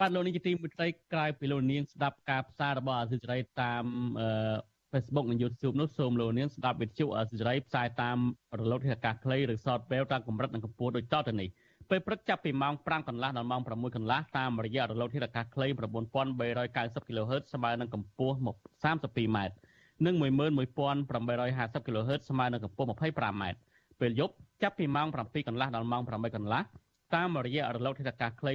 [0.00, 3.84] បាទលោកនាយកទីមេត្រីក្រៅពីលោកនាងស្ដាប់ការផ្សាយរបស់អាស៊ីសេរីតាម
[4.20, 4.28] អឺ
[4.92, 8.18] Facebook និង YouTube នោះសូមលោកនាងស្ដាប់វិទ្យុអាស៊ីសេរីផ្សាយតាម
[8.60, 11.48] រលកធាតុអាកាសខ្លីឬ Shortwave តាមកម្រិតនិងកម្ពស់ដូចតទៅនេះ។
[11.90, 18.36] ពេលព្រឹកចាប់ពីម៉ោង5កន្លះដល់ម៉ោង6កន្លះតាមរយៈរលកធាតុអាកាសខ្លី9390 kHz ស្មើនឹងកម្ពស់
[18.84, 19.54] 32ម៉ែត្រ
[20.06, 23.58] និង11850 kHz ស្មើនឹងកម្ពស់25ម៉ែត្រ
[24.00, 26.62] ពេលយប់ចាប់ពីម៉ោង7កន្លះដល់ម៉ោង8កន្លះ
[27.14, 28.52] តាមរយៈរលកធាតុអាកាសខ្លី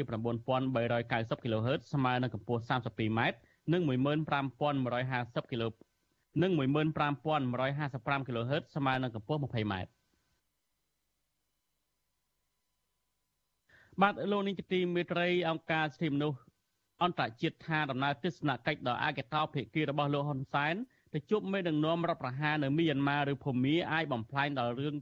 [0.75, 3.37] 9390 kHz ស្មើនឹងកម្ពស់32ម៉ែត្រ
[3.73, 5.75] និង15150 kHz
[6.41, 9.98] និង15155 kHz ស្មើនឹងកម្ពស់20ម៉ែត្រ
[14.03, 16.39] បាទលោកនាងជាទីមេត្រីអង្គការសិទ្ធិមនុស្ស
[17.03, 20.75] អន្តរជាតិថាដំណើរទស្សនកិច្ចដល់អាកេតោភាគីរបស់លោកហ៊ុនសែន
[21.13, 24.95] ទៅជួបមេដឹកនាំរដ្ឋប្រហារនៅមីយ៉ាន់ម៉ាឬភូមាអាចបំផ្លាញដល់រឿង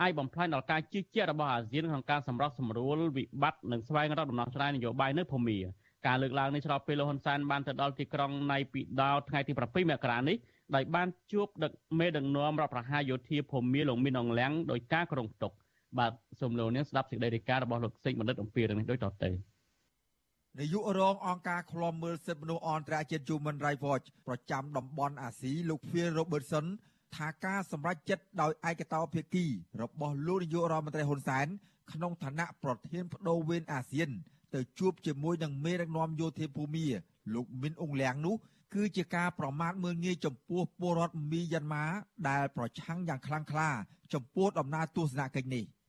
[0.00, 5.58] អាចបំផ្លាញដល់ការជឿជាក់របស់អាស៊ានក្នុងការសម្រុះសម្រួលវិបត្តិនិងស្វែងរកដំណោះស្រាយនយោបាយនៅភូមា
[6.06, 10.36] ការលើកឡើងនេះឆ្លុះពេលលោកហ៊ុនសែនបានទៅដល់ទីក្រុងណៃពីដោថ្ងៃទី7មករានេះ
[10.74, 15.52] ដោយបានជួបដឹកមេដឹកនាំរដ្ឋប្រហារយោធាភូមាលោកមីនអងលៀងដោយការក្រុងទុក
[15.98, 19.30] បាទសូមលោកនាងស្ដាប់សេចក្តីរាយការណ៍របស់លោកសេកបណ្ឌិតអំពីរឿងនេះដូចតទៅ
[20.58, 26.66] នាយករងអង្គការឃ្លាំមើលសិទ្ធិមនុស្សអន្តរជាតិ Human Rights Watch ប្រចាំតំបន់អាស៊ីលោក Phil Robertson
[27.16, 29.46] ថាការសម្រេចចិត្តដោយឯកតោភាគី
[29.82, 31.46] របស់លោកនាយករដ្ឋមន្ត្រីហ៊ុនសែន
[31.92, 34.10] ក្នុងឋានៈប្រធានបដូវវេនអាស៊ាន
[34.54, 36.86] ទៅជួបជាមួយនឹងមេដឹកនាំយោធាភូមា
[37.34, 38.36] លោកមីនអ៊ុងលៀងនោះ
[38.74, 41.84] គឺជាការប្រមាថមើលងាយចំពោះពលរដ្ឋមីយ៉ាន់ម៉ា
[42.28, 43.70] ដែលប្រឆាំងយ៉ាងខ្លាំងក្លា
[44.12, 45.64] ចំពោះដំណើរទស្សនកិច្ចនេះ។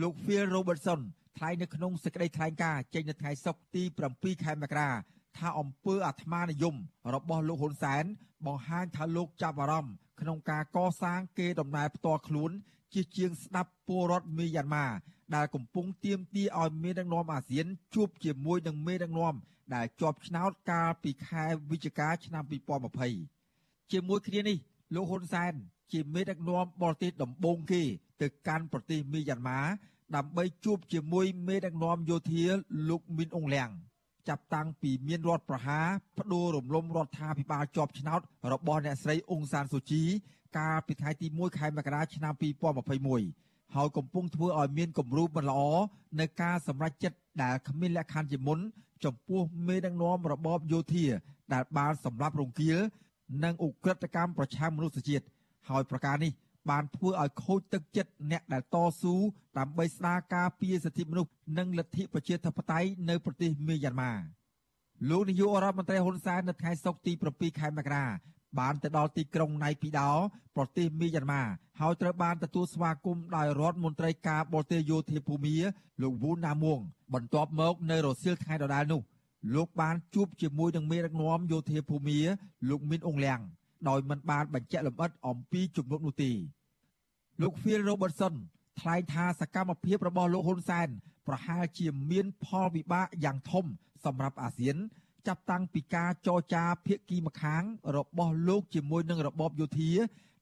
[0.00, 1.00] លោក Phil Robertson
[1.38, 3.82] ថ្លែងនៅក្នុងសេចក្តីថ្លែងការណ៍ចេញនៅថ្ងៃសុក្រទី
[4.14, 4.90] 7ខែមករា
[5.38, 6.74] ថាអង្គើអាត្មានិយម
[7.14, 8.04] របស់លោកហ៊ុនសែន
[8.46, 12.50] បង្ហាញថាលោកចាប់អារម្មណ៍ក្នុងការកសាងគេដំណើរផ្ទាល់ខ្លួន
[12.94, 14.86] ជាជាងស្ដាប់ពលរដ្ឋមីយ៉ាន់ម៉ា
[15.34, 19.34] ដែលកំពុងទៀមទាឲ្យមេដឹកនាំអាស៊ានជួបជាមួយនឹងមេដឹកនាំ
[19.74, 22.44] ដែលជាប់ឆ្នោតកាលពីខែវិច្ឆិកាឆ្នាំ
[23.18, 24.58] 2020ជាមួយគ្នានេះ
[24.94, 25.52] លោកហ៊ុនសែន
[25.92, 27.82] ជាមេដឹកនាំបរទេសដំបូងគេ
[28.22, 29.60] ទៅកាន់ប្រទេសមីយ៉ាន់ម៉ា
[30.16, 32.44] ដើម្បីជួបជាមួយមេដឹកនាំយោធា
[32.88, 33.70] លោកមីនអងលៀង
[34.28, 35.86] ចាប់តាំងពីមានរដ្ឋប្រហារ
[36.18, 38.20] បដូររំលំរដ្ឋាភិបាលជាប់ឆ្នោត
[38.52, 40.02] របស់អ្នកស្រីអ៊ុងសានស៊ូជី
[40.58, 42.34] កាលពីថ្ងៃទី1ខែមករាឆ្នាំ
[43.04, 45.60] 2021ហើយកំពុងធ្វើឲ្យមានគំរូមិនល្អ
[46.20, 48.58] នៅការសម្រេចចិត្តដែលគ្មានលក្ខខណ្ឌជាមុន
[49.04, 51.06] ចំពោះមេដឹកនាំរបបយោធា
[51.52, 52.78] ដែលបានសម្លាប់រង្គាល
[53.44, 55.24] និងឧក្រិដ្ឋកម្មប្រឆាំងមនុស្សជាតិ
[55.68, 56.32] ហើយប្រការនេះ
[56.70, 59.14] បានធ្វើឲ្យខូចទឹកចិត្តអ្នកដែលតស៊ូ
[59.58, 64.12] ដើម្បីស្ដារការពារសិទ្ធិមនុស្សនិងលទ្ធិប្រជាធិបតេយ្យនៅប្រទេសមីយ៉ាន់ម៉ា
[65.10, 68.06] លោកនាយករដ្ឋមន្ត្រីហ៊ុនសែននៅថ្ងៃសុក្រទី7ខែមករា
[68.58, 70.10] បានទៅដល់ទីក្រុងណៃពីដោ
[70.56, 71.42] ប្រទេសមីយ៉ាន់ម៉ា
[71.80, 75.56] ហើយត្រូវបានទទួលស្វាគមន៍ដោយរដ្ឋមន្ត្រីការបរទេសយោធាភូមា
[76.02, 76.78] លោកវូនណាមួង
[77.14, 79.00] បន្ទាប់មកនៅរសៀលថ្ងៃដដែលនោះ
[79.54, 82.18] លោកបានជួបជាមួយនឹងមេដឹកនាំយោធាភូមា
[82.68, 83.40] លោកមីនអងលៀង
[83.88, 86.32] ដោយមិនបានបញ្ជាក់លម្អិតអំពីជំនួបនោះទេ
[87.42, 88.34] លោក Phil Robertson
[88.80, 90.88] ថ្លែងថាសកម្មភាពរបស់លោកហ៊ុនសែន
[91.26, 93.64] ប្រហែលជាមានផលវិបាកយ៉ាងធំ
[94.04, 94.76] សម្រាប់អាស៊ាន
[95.26, 97.62] ចាប់តាំងពីការចរចាភាគីម្ខាង
[97.96, 99.92] របស់លោកជាមួយនឹងរបបយោធា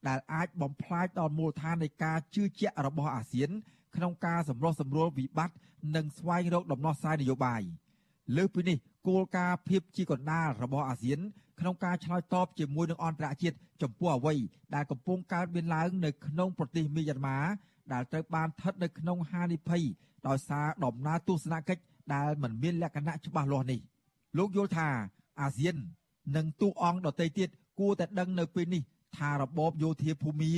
[0.08, 3.50] ដែលអាចបំផ្លាញដល់មូលដ្ឋាននៃការជឿជាក់របស់អាស៊ាន
[3.96, 5.56] ក្នុងការសម្រុះសម្រួលវិបត្តិ
[5.96, 7.62] និងស្វែងរកដំណោះស្រាយនយោបាយ
[8.36, 11.20] លើសពីនេះ គោលការណ៍ភាពជាកណ្ដាលរបស់អាស៊ាន
[11.60, 14.34] ក្នុងការឆ្លើយតបជាមួយនឹងអន្តរជាតិចំពោះអ្វី
[14.74, 17.38] ដែលកំពុងកើតមានឡើងនៅក្នុងប្រទេសមីយ៉ាន់ម៉ា
[17.92, 19.82] ដែលត្រូវបានស្ថិតនៅក្នុងហានិភ័យ
[20.28, 21.82] ដោយសារដំណើរទស្សនកិច្ច
[22.14, 23.80] ដែលមិនមានលក្ខណៈច្បាស់លាស់នេះ
[24.38, 24.88] លោកយល់ថា
[25.40, 25.76] អាស៊ាន
[26.36, 28.82] និងទូតអង្គដទៃទៀតគួរតែដឹងនៅពេលនេះ
[29.16, 30.52] ថារបបយោធាភូមា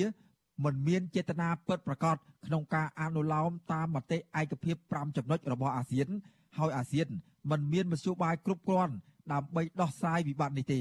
[0.65, 6.09] មិនមានចេតនាពិតប្រាកដក្នុងការអនុលោមតាមមតិឯកភាព5ចំណុចរបស់អាស៊ាន
[6.57, 7.09] ហើយអាស៊ាន
[7.51, 8.95] មិនមានមធ្យោបាយគ្រប់គ្រាន់
[9.33, 10.81] ដើម្បីដោះស្រាយវិបត្តិនេះទេ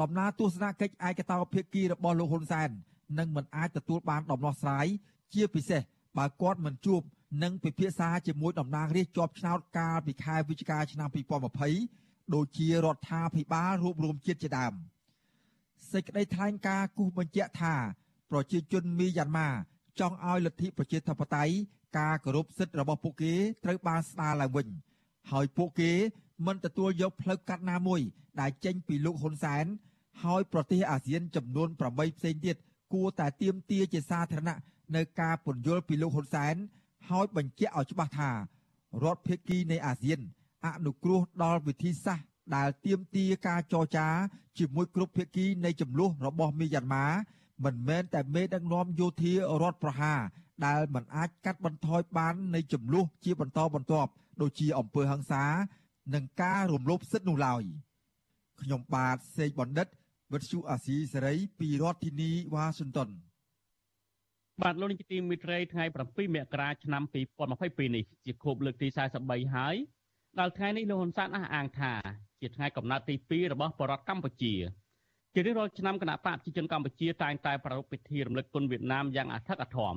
[0.00, 2.70] ដំណើរទស្សនកិច្ចឯកតោភាគីរបស់លោកហ៊ុនសែន
[3.18, 4.86] នឹងមិនអាចទទួលបានដំណោះស្រាយ
[5.34, 5.82] ជាពិសេស
[6.18, 7.00] បើគាត់មិនជួប
[7.42, 11.08] និងពិភាក្សាជាមួយតំណាងរាស្ត្រជាប់ឆ្នោតកាលពីខែវិច្ឆិកាឆ្នាំ
[11.70, 14.74] 2020ដូចជារដ្ឋាភិបាលរួបរวมជាតិជាដើម
[15.92, 17.74] សេចក្តីថ្លែងការណ៍គូសបញ្ជាក់ថា
[18.30, 19.48] ប្រជាជនមីយ៉ាន់ម៉ា
[20.00, 21.54] ចង់ឲ្យលទ្ធិប្រជាធិបតេយ្យ
[21.98, 24.66] ការគោរពសិទ្ធិរបស់ពួកគេត្រូវបានស្ដារឡើងវិញ
[25.32, 25.92] ហើយពួកគេ
[26.46, 28.00] មិនទទួលយកផ្លូវកាត់ណាមួយ
[28.40, 29.64] ដែលចេញពីលោកហ៊ុនសែន
[30.24, 32.56] ហើយប្រទេសអាស៊ានចំនួន8ផ្សេងទៀត
[32.92, 34.58] គួរតែទៀមទាជាសាធារណៈ
[34.96, 36.54] នៅការពន្យល់ពីលោកហ៊ុនសែន
[37.08, 38.36] ហើយបញ្ជាក់ឲ្យច្បាស់ថារ
[39.14, 40.20] ដ្ឋភាគីនៃអាស៊ាន
[40.66, 44.08] អនុគ្រោះដល់វិធីសាស្ត្រដែលទៀមទាការចរចា
[44.58, 47.06] ជាមួយគ្រប់ភាគីនៃចំនួនរបស់មីយ៉ាន់ម៉ា
[47.64, 50.20] មិនមែនតែមេដឹកនាំយោធារដ្ឋប្រហារ
[50.64, 55.44] ដែលមិនអាចកាត់បន្ថយបាននៃចំនួនជាបន្តបន្ទាប់ដូចជាអំពើហិង្សា
[56.14, 57.62] និងការរំលោភសិទ្ធិនោះឡើយ
[58.60, 59.86] ខ្ញុំបាទសេកបណ្ឌិត
[60.32, 63.08] វិទ្យុអាស៊ីសេរីពីរដ្ឋធានីវ៉ាស៊ីនតោន
[64.62, 67.02] បាទលោកនាយកទីមេត្រីថ្ងៃ7មករាឆ្នាំ
[67.48, 68.88] 2022នេះជាខួបលើកទី
[69.20, 69.76] 43ហើយ
[70.38, 71.92] ដល់ថ្ងៃនេះលោកហ៊ុនសែនអះអាងថា
[72.40, 74.54] ជាថ្ងៃកំណើតទី2របស់បរតកម្ពុជា
[75.34, 79.96] ជារៀងរាល់ឆ្នាំគណៈបកប្រជាជនកម្ពុជាតែងតែប្រារព្ធពិធីរំលឹកគុណវៀតណាមយ៉ាងអធិកអធម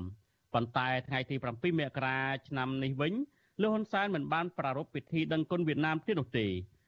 [0.54, 3.14] ប៉ុន្តែថ្ងៃទី7មករាឆ្នាំនេះវិញ
[3.62, 6.48] លោកហ៊ុនសែនមិនបានប្រារព្ធពិធីដឹងគុណវៀតណាមទៀតនោះទេ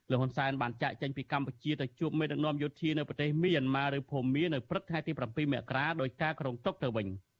[0.10, 7.08] លោកហ៊ុនសែនបានចាក់ចេញពីកម្ពុជាទៅជួបមេដឹកនាំយោធានៅប្រទេសមីយ៉ាន់ម៉ាឬភូមានៅព្រឹកថ្ងៃទី7មករាដោយការក្រុងតុកទៅវិញ។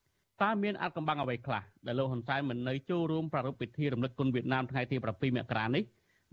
[0.44, 5.84] តើមានអត្ថកម្បាំងអ្វីខ្លះដែលលោកហ៊ុនសែនមិននៅចូលរួមប្រារព្ធពិធីរំលឹកគុណវៀតណាមថ្ងៃទី7មករានេះ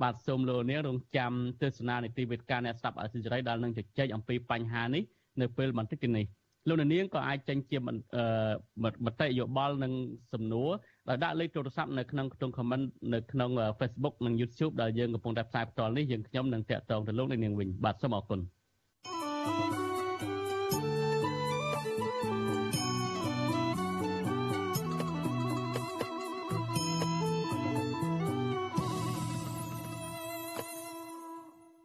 [0.03, 5.03] បាទសូមលោកនាងរងចាំទស្សនានីតិវិទ្យាអ្នកស្ដាប់អសិរ័យដែលនឹងជជែកអំពីបញ្ហានេះ
[5.41, 6.27] នៅពេលបន្តិចទៀតនេះ
[6.67, 7.79] លោកនាងក៏អាចចេញជា
[9.05, 9.93] មតិយោបល់និង
[10.33, 10.71] សំណួរ
[11.09, 18.41] ដោយដាក់លេខទូរស័ព្ទនៅក្នុងខ្ទង់ comment នៅក្នុង Facebook និង YouTube ដែលយើងកំពុងតែផ្សាយផ្ទាល់នេះយើងខ្ញុំនឹងតាក់ទងទៅលោកនាងវិញបាទសូមអរគុណ
[19.49, 19.88] thank you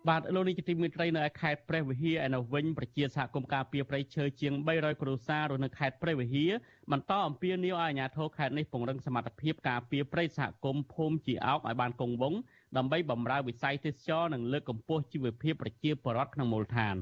[0.10, 6.52] បាទលោកនេះជាទីមេត្រីនៅខេត្តព្រះវិហារឯនៅវិញប្រជាសហគមន៍ការពារព្រៃឈើជាង300គ្រួសាររស់នៅខេត្តព្រះវិហារ
[6.92, 12.40] បន្តអំពាវនាវឲ្យអាជ្ញាធរខេត្តនេះពង្រឹងសមត្ថភាពការពារព្រៃសហគមន៍ភូមិជាអោកឲ្យបានគង់វង្ស
[12.78, 16.96] ដើម្បីបម្រើវិស័យទេសចរនិងលើកកម្ពស់ជីវភាពប្រជាពលរដ្ឋក្នុងមូលដ្ឋាន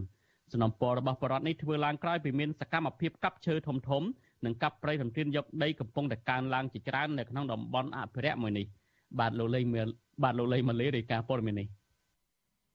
[0.51, 4.03] សំណពររបស់ពលរដ្ឋនេះធ្វើឡើងក្រោយពីមានសកម្មភាពកាប់ឈើធំធំ
[4.45, 8.65] និងកាប់ព្រៃរំទានយកដីកំពុងតែកើនឡើងជាច្រើននៅក្នុងតំបន់អភិរក្សមួយនេះ
[9.19, 9.65] បាទលោកលេង
[10.23, 11.69] បាទលោកលេងម៉ាឡេរាយការណ៍ព័ត៌មាននេះ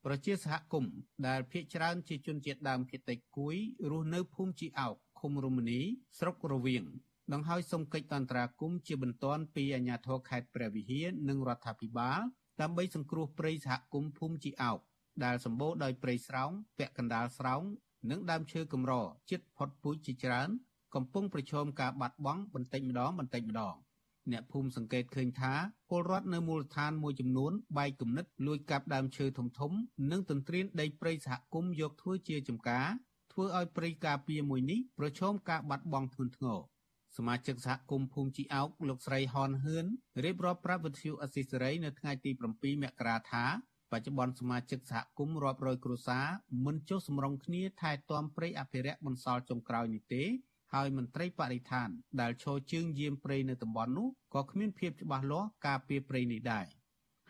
[0.09, 0.95] ប្រជាសហគមន៍
[1.27, 3.57] ដែលភ ieck ច្រើនជាជនជាតិដើមភាគតិចគួយ
[3.91, 5.81] រស់នៅភូមិជីអោកឃុំរមនី
[6.19, 6.85] ស្រុករវៀង
[7.33, 12.21] ដង្ហើយសុំកិច្ចអន្តរាគមន៍ជាបន្ទាន់ពីអាជ្ញាធរខេត្តព្រះវិហារនិងរដ្ឋាភិបាល
[12.61, 14.79] ដើម្បីសង្គ្រោះព្រៃសហគមន៍ភូមិជីអោក
[15.25, 17.63] ដែលសម្បូរដោយព្រៃស្រោងពាក់កណ្ដាលស្រោង
[18.11, 18.93] និងដើមឈើកម្រ
[19.31, 20.49] ជិតផុតពូជជាច្រើន
[20.95, 23.77] កំពុងប្រឈមការបាត់បង់បន្តិចម្ដងបន្តិចម្ដង
[24.33, 25.53] អ្នកភូមិសង្កេតឃើញថា
[25.91, 29.73] ពលរដ្ឋនៅមូលដ្ឋានមួយចំនួនបែកគំនិតលួចកាប់ដើមឈើធំធំ
[30.11, 32.87] និងទន្ទ្រានដីព្រៃសហគមន៍យកធ្វើជាចំការ
[33.33, 36.59] ធ្វើឲ្យព្រៃការពារមួយនេះប្រឈមការបាត់បង់ធ្ងន់ធ្ងរ
[37.17, 39.87] សមាជិកសហគមន៍ភូមិជីអោកលោកស្រីហនហឿន
[40.25, 43.45] រៀបរាប់ប្រាប់វិទ្យុអស៊ីសេរីនៅថ្ងៃទី7មករាថា
[43.93, 46.27] បច្ចុប្បន្នសមាជិកសហគមន៍រាប់រយគ្រួសារ
[46.67, 50.25] មិនចុះសម្រុងគ្នាថែទាំព្រៃអភិរក្សបន្សល់ចុងក្រោយនេះទេ
[50.75, 51.89] ហើយមន្ត្រីបរិស្ថាន
[52.21, 56.67] ដែលឈរជើងយាមព្រៃនៅតំបន់នោះក៏គ្មានភាពច្បាស់លាស់ការពារព្រៃនេះដែរ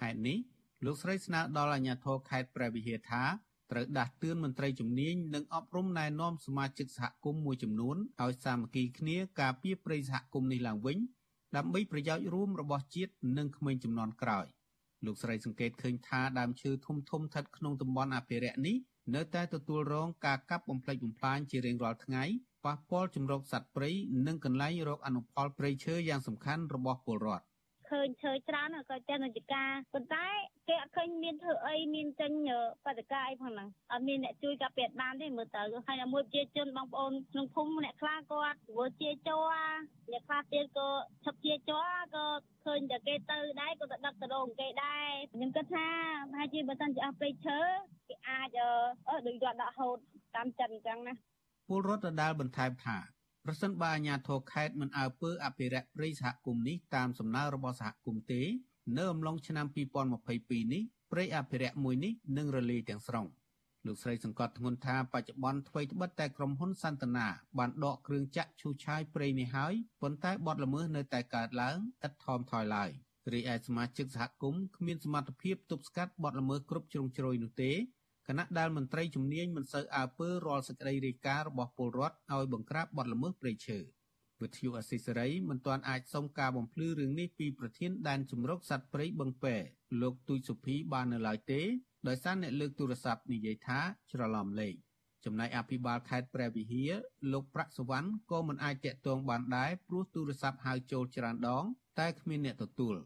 [0.00, 0.38] ហេតុនេះ
[0.84, 3.22] លោកស្រីស្នើដល់អាជ្ញាធរខេត្តព្រះវិហារថា
[3.70, 10.98] ត្រូវដាស់តឿនមន្ត្រីជំនាញនិងអប់រំណែនាំសមាជិកសហគមន៍មួយចំនួនឲ្យសាមគ្គីគ្នាការពារព្រៃសហគមន៍នេះឡើងវិញ
[11.56, 14.46] ដើម្បីប្រយោជន៍រួមរបស់ជាតិនិងក្មេងចំនួនក្រោយ
[15.04, 18.76] លោកស្រីសង្កេតឃើញថាដើមឈើធំធំស្ថិតក្នុងតំបន់អភិរក្សនេះ
[19.14, 22.24] នៅតែទទួលរងការកាប់បំផ្លិចបំផ្លាញជារៀងរាល់ថ្ងៃ
[22.66, 23.90] ប៉ះពាល់ជំរកសត្វព្រៃ
[24.26, 27.44] និងកន្លែងរកអនុផលព្រៃឈើយ៉ាងសំខាន់របស់ពលរដ្ឋ
[27.90, 30.26] ឃើញឈើច្រើនក៏ចេះនយោការប៉ុន្តែ
[30.68, 32.32] គេអត់ឃើញមានធ្វើអីមានចេញ
[32.86, 39.54] បដកាអីផងហ្នឹងអត់មានអ្នកជួយកាពាតបានទេមើលទៅហើយមួយជាជនបងប្អូនក្នុងភូមិអ្នកខ្លះគាត់ធ្វើជាជ័រ
[40.12, 40.88] អ្នកខ្លះទៀតក៏
[41.24, 42.26] ឈប់ជាជ័រក៏
[42.64, 45.88] ឃើញតែគេទៅដែរក៏ទៅដឹកទៅដងគេដែរខ្ញុំគិតថា
[46.30, 47.60] ប្រហែលជាបើសិនជាអស់ព្រៃឈើ
[48.08, 48.58] គេអាច
[49.08, 49.98] អឺដូចរដ្ឋដាក់ហូត
[50.36, 51.14] តាមចិនអញ្ចឹងណា
[51.68, 52.96] ពលរដ្ឋដដាលបន្ថែមថា
[53.44, 58.42] ប្រសិនបើអាជ្ញាធរខេត្តមិនអើពើអភិរក្សព្រៃសហគមន៍នេះតាមសំណើរបស់សហគមន៍ទេ
[58.96, 59.66] នៅអំឡុងឆ្នាំ
[60.14, 63.26] 2022នេះព្រៃអភិរក្សមួយនេះនឹងរលាយទាំងស្រុង
[63.86, 67.26] លោកស្រីសង្កត់ធ្ងន់ថាបច្ចុប្បន្នថ្មីត្បិតតែក្រុមហ៊ុនសន្តានា
[67.58, 71.76] បានដកគ្រឿងចាក់ឈូសឆាយព្រៃនេះហើយប៉ុន្តែបទល្មើសនៅតែកើតឡើង
[72.06, 72.90] ឥតថមថយឡើយ
[73.32, 77.72] រីឯសមាជិកសហគមន៍គ្មានសមត្ថភាពទប់ស្កាត់បទល្មើសគ្រប់ជ្រុងជ្រោយនោះទេ
[78.28, 83.78] គណៈដែលមន្ត្រីជំនាញមិនសូវអើពើរាល់សេចក្តីរាយការណ៍របស់ពលរដ្ឋឲ្យបង្ក្រាបបទល្មើសព្រៃឈើ
[84.42, 89.56] វិទ្យុអសិសរីមិនទាន់អាចសុំការបំភ្លឺរឿងនេះពីប្រធានដែនជំរកសត្វព្រៃបឹងពែ
[90.02, 91.60] លោកទូចសុភីបាននៅឡើយទេ
[92.08, 93.80] ដោយសារអ្នកលើកទូរស័ព្ទនិយាយថា
[94.12, 94.74] ច្រឡំលេខ
[95.24, 96.92] ចំណែកអភិបាលខេត្តព្រះវិហារ
[97.32, 101.64] លោកប្រាក់សវណ្ណក៏មិនអាចតាក់ទងបានដែរព្រោះទូរស័ព្ទហៅចូលច្រើនដង
[101.98, 102.96] តែគ្មានអ្នកទទួល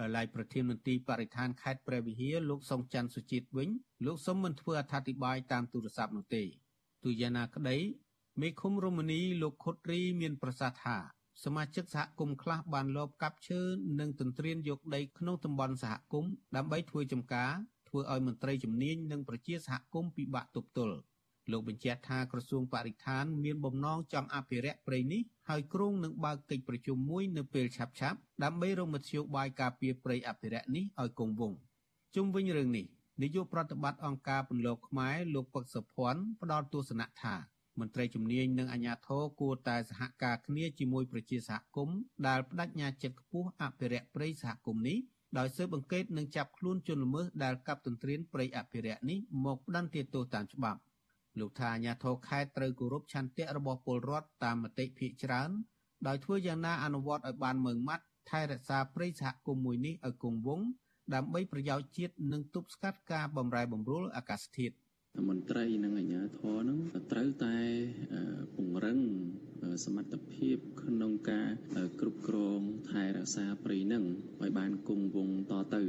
[0.00, 3.68] ដោយឡែកប្រធានមន្ត្រីបរិស្ថានខេត្តព្រះវិហារលោកសុងច័ន្ទសុជាតិវិញ
[4.06, 6.42] លោកសុំមិនធ្វើអត្ថាធិប្បាយតាមទូរស័ព្ទនោះទេ
[7.04, 7.76] ទូយ៉ាងណាក្តី
[8.40, 10.96] មេឃុំរមនីលោកខុតរីមានប្រសាសន៍ថា
[11.44, 13.60] សមាជិកសហគមន៍ខ្លះបានលបកាប់ឈើ
[14.00, 17.52] និងទន្ទ្រានយកដីក្នុងតំបន់សហគមន៍ដើម្បីធ្វើចំការ
[17.88, 20.96] ធ្វើឲ្យមន្ត្រីជំនាញនិងប្រជាសហគមន៍ពិបាកទប់ទល់
[21.50, 27.96] លោកបញ្ជាក់ថាក្រសួងបរិស្ថានមានបំណងចង់អភិរក្សព្រៃនេះហើយគ្រោងនឹងបើកកិច្ចប្រជុំមួយនៅពេលឆាប់ៗ
[28.44, 31.58] ដើម្បីរកមធ្យោបាយការពារព្រៃអភិរក្សនេះឲ្យគង់វង្ស
[32.14, 32.86] ជុំវិញរឿងនេះ
[33.22, 37.34] នាយកប្រតិបត្តិអង្គការពន្លកខ្មែរលោកពឹកសុភ័ណ្ឌផ្ដល់ទស្សនៈថា
[37.80, 44.98] មន្ត្រីជំនាញនិងអាជ្ញាធរគួរតែសហការគ្នាជាមួយប្រជាសហគមន៍ដែលបដិញ្ញាចិត្តខ្ពស់អភិរក្សព្រៃសហគមន៍នេះ
[45.38, 50.80] ដោយស៊ើបអង្កេតនិងចាប់ខ្លួនជនល្មើសដែលកាប់ទន្ទ្រានព្រៃអភិរក្សនេះមកផ្ដន្ទាទោសតាមច្បាប់
[51.40, 55.50] លោកថាអាញាធរខេត្តត្រូវគោរពឆន្ទៈរបស់ពលរដ្ឋតាមមតិភាគច្រើន
[56.06, 60.66] ដោយធ្វើយ៉ាងណាអនុវត្តឲ្យបានម៉ឺងម៉ាត់ថែរក្សាព្រៃសហគមន៍មួយនេះឲ្យគង់វង្ស
[61.14, 64.74] ដើម្បីប្រយោជន៍ជាតិនិងទប់ស្កាត់ការបំរែបំរួលអាកាសធាតុ
[65.28, 66.78] មន្ត្រីនិងអាជ្ញាធរនឹង
[67.12, 67.56] ត្រូវតែ
[68.54, 68.98] ពង្រឹង
[69.84, 71.50] សមត្ថភាពក្នុងការ
[72.00, 74.04] គ្រប់គ្រងថែរក្សាព្រៃនឹង
[74.40, 75.82] ឲ្យបានគង់វង្សតទៅ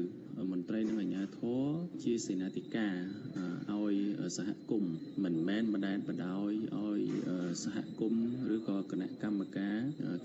[0.52, 1.62] មន្ត្រីនិងអាជ្ញាធរ
[2.04, 2.96] ជាសេនាធិការ
[3.72, 3.96] ឲ្យ
[4.38, 7.02] សហគមន៍មិនមែនបដែនបដោយឲ្យ
[7.64, 9.80] សហគមន៍ឬក៏គណៈកម្មការ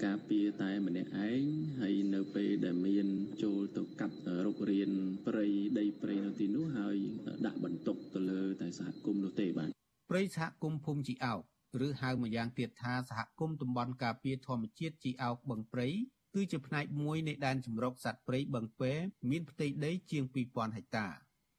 [0.05, 1.43] ការពារតែម្នាក់ឯង
[1.81, 3.07] ហើយនៅពេលដែលមាន
[3.43, 4.91] ចូលទៅកាប់រុករាន
[5.27, 5.47] ព្រៃ
[5.79, 6.97] ដីព្រៃនៅទីនោះហើយ
[7.47, 9.71] ដាក់បន្ទុកទៅលើតែសហគមន៍នោះទេបាទ
[10.11, 11.43] ព្រៃសហគមន៍ភូមិជីអោក
[11.87, 15.89] ឬហៅម្យ៉ាងទៀតថាសហគមន៍តំបន់ការពារធម្មជាតិជីអោកបឹងព្រៃ
[16.35, 18.93] គឺជាផ្នែកមួយនៃដែនជម្រកសត្វព្រៃបឹងពែ
[19.31, 21.07] មានផ្ទៃដីជាង2000ហិកតា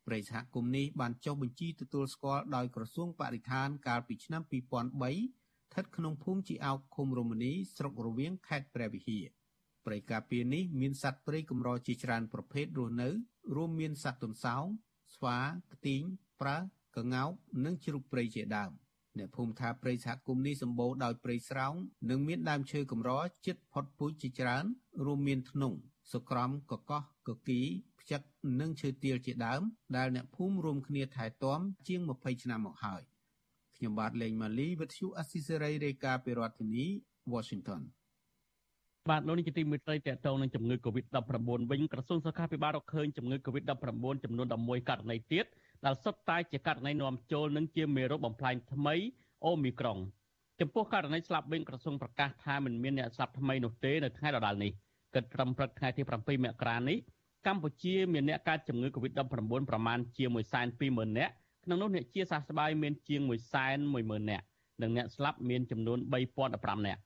[0.07, 9.25] ព្រៃសហគមន៍នេះបានចុះបញ្ជីទទួលស្គាល់ដោយក្រសួងបរិស្ថានកាលពីឆ្នាំ2003ស្ថិតក្នុងភូមិជីអោកឃុំរមនីស្រុករវៀងខេត្តព្រះវិហារ
[9.85, 13.09] ព្រៃការពារនេះមានសត្វព្រៃកម្រជាច្រើនប្រភេទរស់នៅ
[13.55, 14.65] រួមមានសត្វទន្សោង
[15.15, 15.37] ស្វា
[15.73, 16.01] ខ្ទីង
[16.41, 16.57] ប្រើ
[16.97, 17.31] ក្ងោក
[17.65, 18.71] និងជ្រូកព្រៃជាដើម
[19.17, 21.73] អ្នកភូមិថាព្រៃសហគមន៍នេះសម្បូរដោយព្រៃស្រោង
[22.09, 23.11] និងមានដើមឈើកម្រ
[23.45, 24.65] ជិតផុតពូជជាច្រើន
[25.05, 25.77] រួមមានធ្នង់
[26.11, 27.61] សុក្រំកកោះកគី
[27.99, 28.21] ផ្ចឹក
[28.59, 29.61] និងឈើទាលជាដើម
[29.97, 33.01] ដែលអ្នកភូមិរួមគ្នាថែទាំជាង20ឆ្នាំមកហើយ
[33.77, 36.85] ខ្ញុំបាទលេងម៉ាលីវិទ្យុអស៊ីសេរីរាយការណ៍ពីរដ្ឋធានី
[37.33, 37.81] Washington
[39.09, 45.45] បាទលោកនេះជាទីមេត្រីតកតងនឹងជំងឺ Covid-19 វិញក្រសួងសុខាភិបាលរកឃើញជំងឺ Covid-19 ចំនួន11ករណីទៀត
[45.85, 48.95] ដែលសុទ្ធតែជាករណីនាំចូលនិងជាមេរោគបំផ្លាញថ្មី
[49.45, 49.97] អូមីក្រុង
[50.59, 54.71] ចំពោះករណីស្លាប់វិញក្រសួងប្រកាសថាមិនមានអ្នកស្លាប់ថ្មីនោះទេនៅថ្ងៃដដែលនេះ
[55.15, 56.97] គិតត្រឹមព្រឹកថ្ងៃទី7មករានេះ
[57.47, 59.19] កម្ពុជាមានអ្នកកើតជំងឺ Covid-19
[59.69, 60.25] ប្រមាណជា
[60.71, 63.21] 120,000នាក់ក្នុងនោះអ្នកជាសះស្បើយមានជាង
[63.71, 64.45] 110,000នាក់
[64.81, 65.99] និងអ្នកស្លាប់មានចំនួន
[66.43, 67.01] 3015នាក់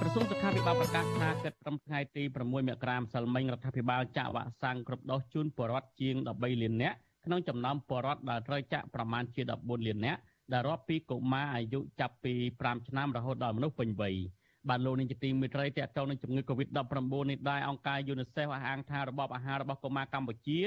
[0.00, 10.20] ក្រសួងសុខាភិបាលប្រកាសថាគិតត្រឹមថ្ងៃទី6មករាម្សិលមិញរដ្ឋាភិបាលចាក់វ៉ាក់សាំងគ្រប់ដូសជូនពលរដ្ឋជាង13លាននាក់ ក្នុងចំណោមពលរដ្ឋដែលត្រូវចាក់ប្រមាណជា14លាននាក់
[10.52, 14.14] ដែលរាប់ពីកុមារអាយុចាប់ពី5ឆ្នាំរហូតដល់មនុស្សពេញវ័យ
[14.68, 20.58] បានលោកនាយកទីមេត្រីតកតងនឹងជំងឺ Covid-19 នេះដែរអង្គការ UNICEF អះអាងថារបបអាហាររបស់កុមារកម្ពុជា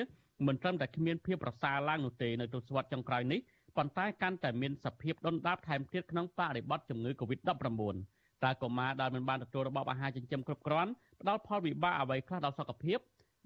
[0.47, 3.39] មិនត្រឹមតែគ្មានភាពប្រសើរឡើងនោះទេនៅទសវត្សរ៍ចុងក្រោយនេះ
[3.77, 7.49] ប៉ុន្តែកាន់តែមានសភាពដុនដាបថែមទៀតក្នុងបរិបទជំងឺ Covid-19
[8.43, 10.91] តើកុមារដែលមិនបានទទួលរបបអាហារចិញ្ចឹមគ្រប់គ្រាន់
[11.21, 12.99] ផ្ដល់ផលវិបាកអ្វីខ្លះដល់សុខភាព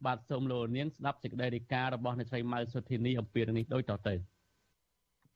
[0.06, 4.16] បាទសូមលោកនាងស្ដាប់សេចក្តីរាយការណ៍របស់អ្នកស្រីម៉ៅសុធីនីអំពីរឿងនេះដូចតទៅ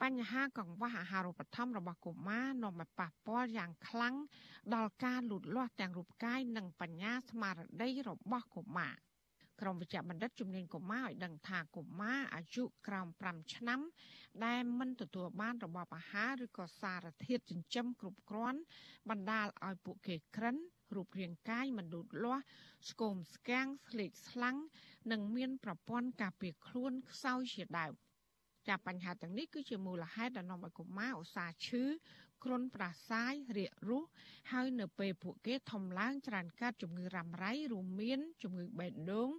[0.02, 4.16] បញ្ហាកង្វះអាហារូបត្ថម្ភរបស់កុមារនាំឲ្យប៉ះពាល់យ៉ាងខ្លាំង
[4.76, 8.96] ដល់ការលូតលាស់ទាំងរូបកាយនិងបញ្ញាស្មារតីរបស់កុមារ
[9.62, 13.80] ក្រុមវិជ្ជបណ្ឌិតជំនាញកុមារឲ្យដឹងថាកុមារអាយុក្រោម5ឆ្នាំ
[14.46, 18.60] ដែលមិនទទួលបានរបបអាហារឬក៏សារធាតុចិញ្ចឹមគ្រប់គ្រាន់
[19.10, 20.56] បណ្ដាលឲ្យពួកគេក្រិន
[20.96, 22.44] រូបរាងកាយមិនលូតលាស់
[22.90, 24.58] ស្គមស្គាំងស្លេកស្លាំង
[25.12, 27.94] និងមានប្រព័ន្ធការពារខ្លួនខ្សោយជាដើម
[28.68, 31.84] ចាប់បញ្ហាទាំងនេះគឺជាមូលហេតុដែលនាំឲ្យកុមារឧស្សាហ៍ឈឺ
[32.44, 34.06] គ្រុនប្រសាយរាគរូស
[34.52, 39.30] ហើយនៅពេលពួកគេធំឡើងច្រើនកើតជំងឺរ៉ាំរ៉ៃរួមមានជំងឺបេះដូង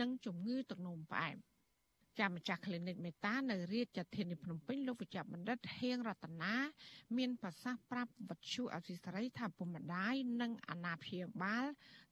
[0.00, 1.36] និងជំងឺទឹកនោមផ្អែម
[2.18, 6.54] ចាម្ចាស់ clinic មេតានៅរាជធានីភ្នំពេញលោកវិជ្ជបណ្ឌិតហៀងរតនា
[7.16, 11.66] មានប្រសាសន៍ប្រាប់វັດឈូអសីសេរីថាពុកម្ដាយនិងអាណាព្យាបាល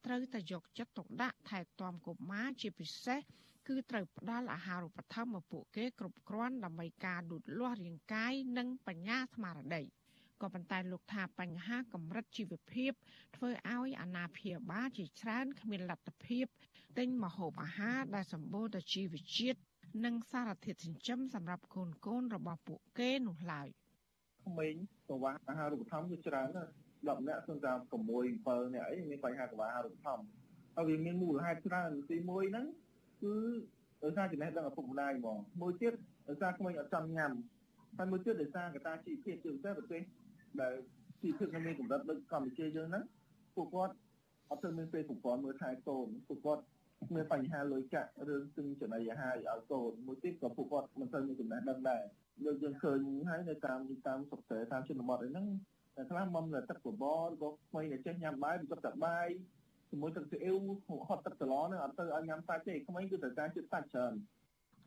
[0.05, 3.19] ត្រូវតែយកចិត្តទុកដាក់ថែទាំកុមារជាពិសេស
[3.67, 9.83] គឺត្រូវផ្ដល់អាហារូបត្ថម្ភមកពួកគេគ្រប់គ្រាន់ដើម្បីការលូតលាស់រាងកាយនិងបញ្ញាស្មារតី
[10.41, 12.91] ក៏ប៉ុន្តែលោកថាបញ្ហាកម្រិតជីវភាព
[13.35, 16.45] ធ្វើឲ្យអាណាព្យាបាលជាច្រើនគ្មានលទ្ធភាព
[16.97, 19.59] ទិញម្ហូបអាហារដែលសម្បូរទៅជីវជាតិ
[20.05, 23.67] និងសារធាតុចិញ្ចឹមសម្រាប់កូនកូនរបស់ពួកគេនោះឡើយ
[24.45, 24.75] ក្មេង
[25.09, 27.93] កង្វះអាហារូបត្ថម្ភគឺច្រើនណាស់10នាក់សឹងតែ6
[28.45, 30.25] 7នាក់អីមានបញ្ហាកង្វះអាហារូបត្ថម្ភ
[30.75, 32.65] ហើយវាមានមូលហេតុច្រើនទី1ហ្នឹង
[33.23, 33.35] គឺ
[34.03, 35.93] ដោយសារចំណេះដឹងឪពុកម្ដាយហ្មងមួយទៀត
[36.27, 37.31] ដោយសារក្មេងអត់ចង់ញ៉ាំ
[37.97, 40.01] ហើយមួយទៀតដោយសារកត្តាជីវភាពជាពិសេសប្រទេស
[40.61, 40.73] ដែល
[41.21, 43.03] ជីវភាពនៅមានកម្រិតដូចកម្ពុជាយើងហ្នឹង
[43.55, 43.93] ពួកគាត់
[44.49, 46.63] អត់ទៅមានពេលប្រព័ន្ធមើលថែកូនពួកគាត់
[47.15, 52.03] មានបញ្ហាលុយកាក់រឿងទិញចំណីអាហារឲ្យកូនមួយទៀតក៏ពួកគាត់មិនសូវមានចំណេះដឹងដែរ
[52.45, 55.47] យើងយើងឃើញហើយនៅតាមតាមស្រុកតែតាមជនបទអីហ្នឹង
[55.95, 59.27] តែខ្លះមុំនៅទឹកបបររបស់ថ្មីដែលចេះញ៉ាំបាយបន្ទាប់តែបាយ
[59.89, 64.13] ជាមួយទឹកស៊ីអ៊ីវហត់ទឹកត្រឡហ្នឹងអត់ទៅឲ្យញ៉ាំសាច់ទេក្មេងគឺត្រូវការជាតិសាច់ច្រើន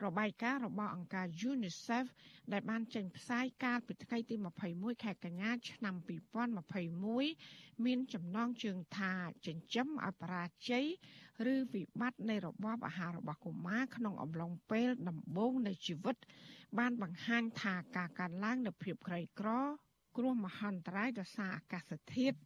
[0.06, 2.06] របាយការណ៍របស់អង្គការ UNICEF
[2.52, 4.36] ដែលបានចេញផ្សាយកាលពីថ្ងៃទី
[4.68, 5.94] 21ខែកញ្ញាឆ្នាំ
[7.10, 9.14] 2021មានចំណងជើងថា
[9.46, 10.86] ចិញ្ចឹមឲ្យបរាជ័យ
[11.54, 16.16] ឬវិបត្តិនៃរបបអាហាររបស់កុមារក្នុងអំឡុងពេលដំបូងនៃជីវិត
[16.78, 19.50] បានបង្ហាញថាការកើនឡើងនៃភាពក្រីក្រ
[20.16, 22.36] គ្រោះមហន្តរាយដោយសារអាកាសធាតុ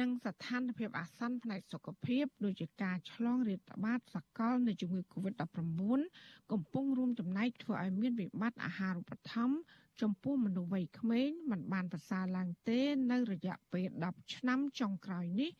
[0.00, 9.56] និងស្ថានភាពអាសន្នផ្នែកសុខភាពដូចជាការឆ្លងរាតត្បាតសកលនៃជំងឺ Covid-19 កំពុងរួមចំណែកធ្វើឲ្យមានវិបត្តិអាហារូបត្ថម្ភ
[10.02, 12.80] ចំពោះមនុស្សវ័យក្មេងមិនបានប្រសើរឡើងទេ
[13.12, 15.50] នៅរយៈពេល10ឆ្នាំចុងក្រោយនេះ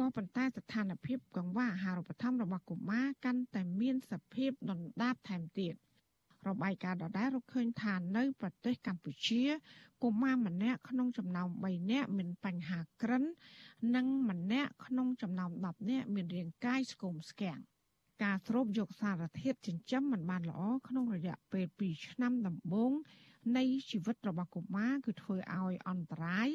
[0.00, 5.74] ក៏ប៉ុន្តែស្ថានភាពកង្វះអាហារូបត្ថម្ភរបស់កុមារកាន់តែមានសភាពដុនដាបថែមទៀត
[6.48, 9.42] របាយការណ៍ដដែលរកឃើញថានៅប្រទេសកម្ពុជា
[10.02, 13.24] កុមារម្នាក់ក្នុងចំណោម3នាក់មានបញ្ហាក្រិន
[13.94, 17.58] និងម្នាក់ក្នុងចំណោម10នាក់មានរាងកាយស្គមស្គាំង
[18.22, 22.92] ការស្រូបយកសារធាតុចិញ្ចឹមមិនបានល្អក្នុងរយៈពេល2ឆ្នាំដំបូង
[23.56, 26.48] នៃជីវិតរបស់កុមារគឺធ្វើឲ្យអន្តរាយ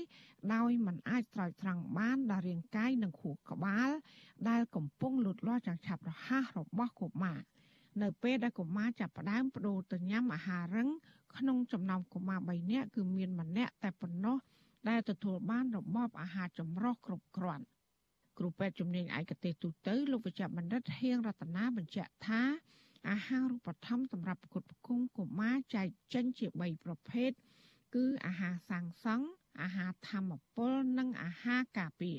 [0.53, 3.89] ដោយមិនអាចស្រោចស្រង់បានដល់រាងកាយនិងខួរក្បាល
[4.49, 7.39] ដែលកំពុងលូតលាស់យ៉ាងឆាប់រហ័សរបស់កុមារ
[8.01, 10.89] នៅពេលដែលកុមារចាប់ផ្ដើមបដូរទៅញ៉ាំអាហាររឹង
[11.37, 14.37] ក្នុងចំណោមកុមារ3នាក់គឺមានម្នាក់តែប៉ុណ្ណោះ
[14.89, 17.65] ដែលទទួលបានរបបអាហារចម្រុះគ្រប់គ្រាន់
[18.37, 22.41] គ្រូពេទ្យជំនាញឯកទេសទូទៅលោកវិជ្ជបណ្ឌិតហៀងរតនាបញ្ជាក់ថា
[23.09, 27.31] អាហារូបត្ថម្ភសម្រាប់ផ្គត់ផ្គង់កុមារចែកចេញជា3ប្រភេទ
[27.95, 29.27] គឺអាហារសាងសង់
[29.61, 32.17] អាហារធម្មពលនិងអាហារការពារ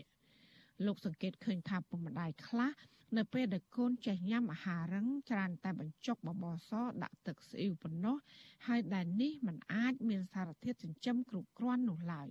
[0.87, 2.72] លោកសង្កេតឃើញថាពុកម្ដាយខ្លះ
[3.16, 6.72] នៅពេលដែលកូនចេះញ៉ាំអាហាររឹងច្រើនតែបញ្ចុកបបរស
[7.03, 8.16] ដាក់ទឹកស្អ៊ីវប៉ុណ្ណោះ
[8.66, 12.29] ហើយដែលនេះมันអាចមានសារធាតុចិញ្ចឹមគ្រប់គ្រាន់នោះឡើយ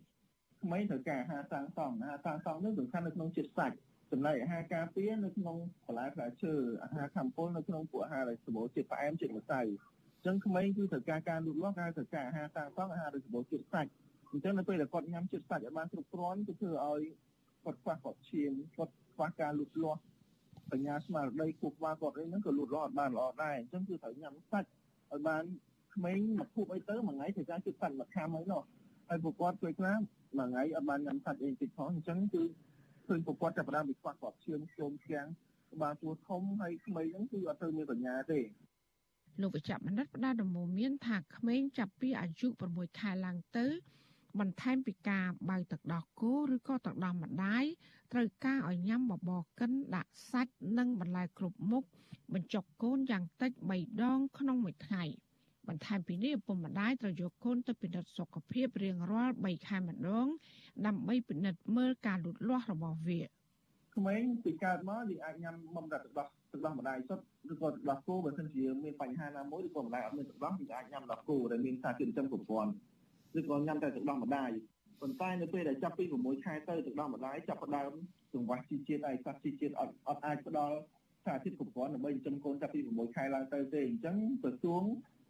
[0.63, 3.75] ក្មេងត្រូវការអាហារសាងសង់អាហារសាងសង់នេះសំខាន់នៅក្នុងជាតិសាច់
[4.11, 13.89] ចំណែកអាហារការពារនៅក្នុងបន្លែផ្លែឈើអាហារខាំពុលនៅក្នុងពួកអាហារដែលសម្បូរជាតិផ្អែមជាតិម្សៅអញ្ចឹងក្មេងគឺត្រូវការការលូតលាស់ការត្រូវការអាហារសាងសង់អាហារដែលសម្បូរជាតិសាច់
[14.31, 17.01] អញ្ចឹងនៅពេលដែលគាត់ញ៉ាំជាតិសាច់ឲ្យបានគ្រប់គ្រាន់គឺធ្វើឲ្យ
[17.63, 20.01] គាត់ខ្វះគាត់ឈាមគាត់ខ្វះការលូតលាស់
[20.71, 24.67] បញ្ញាស្មារតីគូក្បាលគាត់អីហ្នឹងក៏លូតលាស់អត់បានល្អដែរអញ្ចឹងគឺត្រូវញ៉ាំសាច់
[25.11, 25.43] ឲ្យបាន
[25.95, 28.61] ក្មេងមកភពអីទៅមួយថ្ងៃត្រូវការជាតិសាច់មួយខាំអីនោះ
[29.09, 29.97] ហើយពួកគាត់ជួយខ្លះ
[30.37, 32.43] មួយថ្ងៃអត់បានញ៉ាំសាច់អីតិចផងអញ្ចឹងគឺ
[33.07, 35.27] ឃើញពួកគាត់ចាប់ផ្ដើមពីខ្វះគាត់ឈាមជុំខ្លាំង
[35.73, 38.39] ក្បាលទួធំហើយក្មេងហ្នឹងគឺអត់ទៅមានបញ្ញាទេ
[39.41, 43.65] លោកវិជ្ជបណ្ឌិតផ្ដល់ដំណោមានថាក្មេងចាប់ពីអាយុ6ខែឡើងទៅ
[44.39, 47.63] បន្ថែមពីការបើទឹកដោះគោឬក៏ទឹកដោះម្ដាយ
[48.13, 51.83] ត្រូវការឲ្យញ៉ាំបបរកិនដាក់សាច់និងបន្លែគ្រប់មុខ
[52.33, 55.03] បញ្ចុកកូនយ៉ាងតិច3ដងក្នុងមួយថ្ងៃ
[55.69, 60.27] បន្ថែមពីនេះឪពុកម្ដាយត្រូវយកកូនទៅពិនិត្យសុខភាពរៀងរាល់3ខែម្ដង
[60.85, 63.21] ដើម្បីពិនិត្យមើលការលូតលាស់របស់វា
[63.95, 72.71] ក្មេងពីកើតមកយើងអាចញ៉ាំបំរទឹកដោះទឹកដោះម្ដាយសុទ្ធឬក៏ទឹកដោះគោបើមិនជាមានបញ្ហាណាមួយឬក៏ម្ដាយអត់មានទឹកដោះយើងអាចញ៉ាំទឹកគោដែលមានសារធាតុចិញ្ចឹមគ្រប់គ្រាន់
[73.39, 74.51] ឬក៏ញ៉ាំតែទឹកដោះម្ដាយ
[75.01, 77.91] ប៉ុន្តែនៅពេលដែលចាប់ពី6ខែទៅទឹកដោះម្ដាយចាប់ផ្ដើម
[78.33, 80.75] ចង្វាក់ជីជាតិហើយសាច់ជីជាតិអត់អត់អាចផ្ដល់
[81.25, 84.83] សារធាតុគ្រប់គ្រាន់ដើម្បីចិញ្ចឹមកូនចាប់ពី6ខែឡើងទៅទេអញ្ចឹងក្រសួង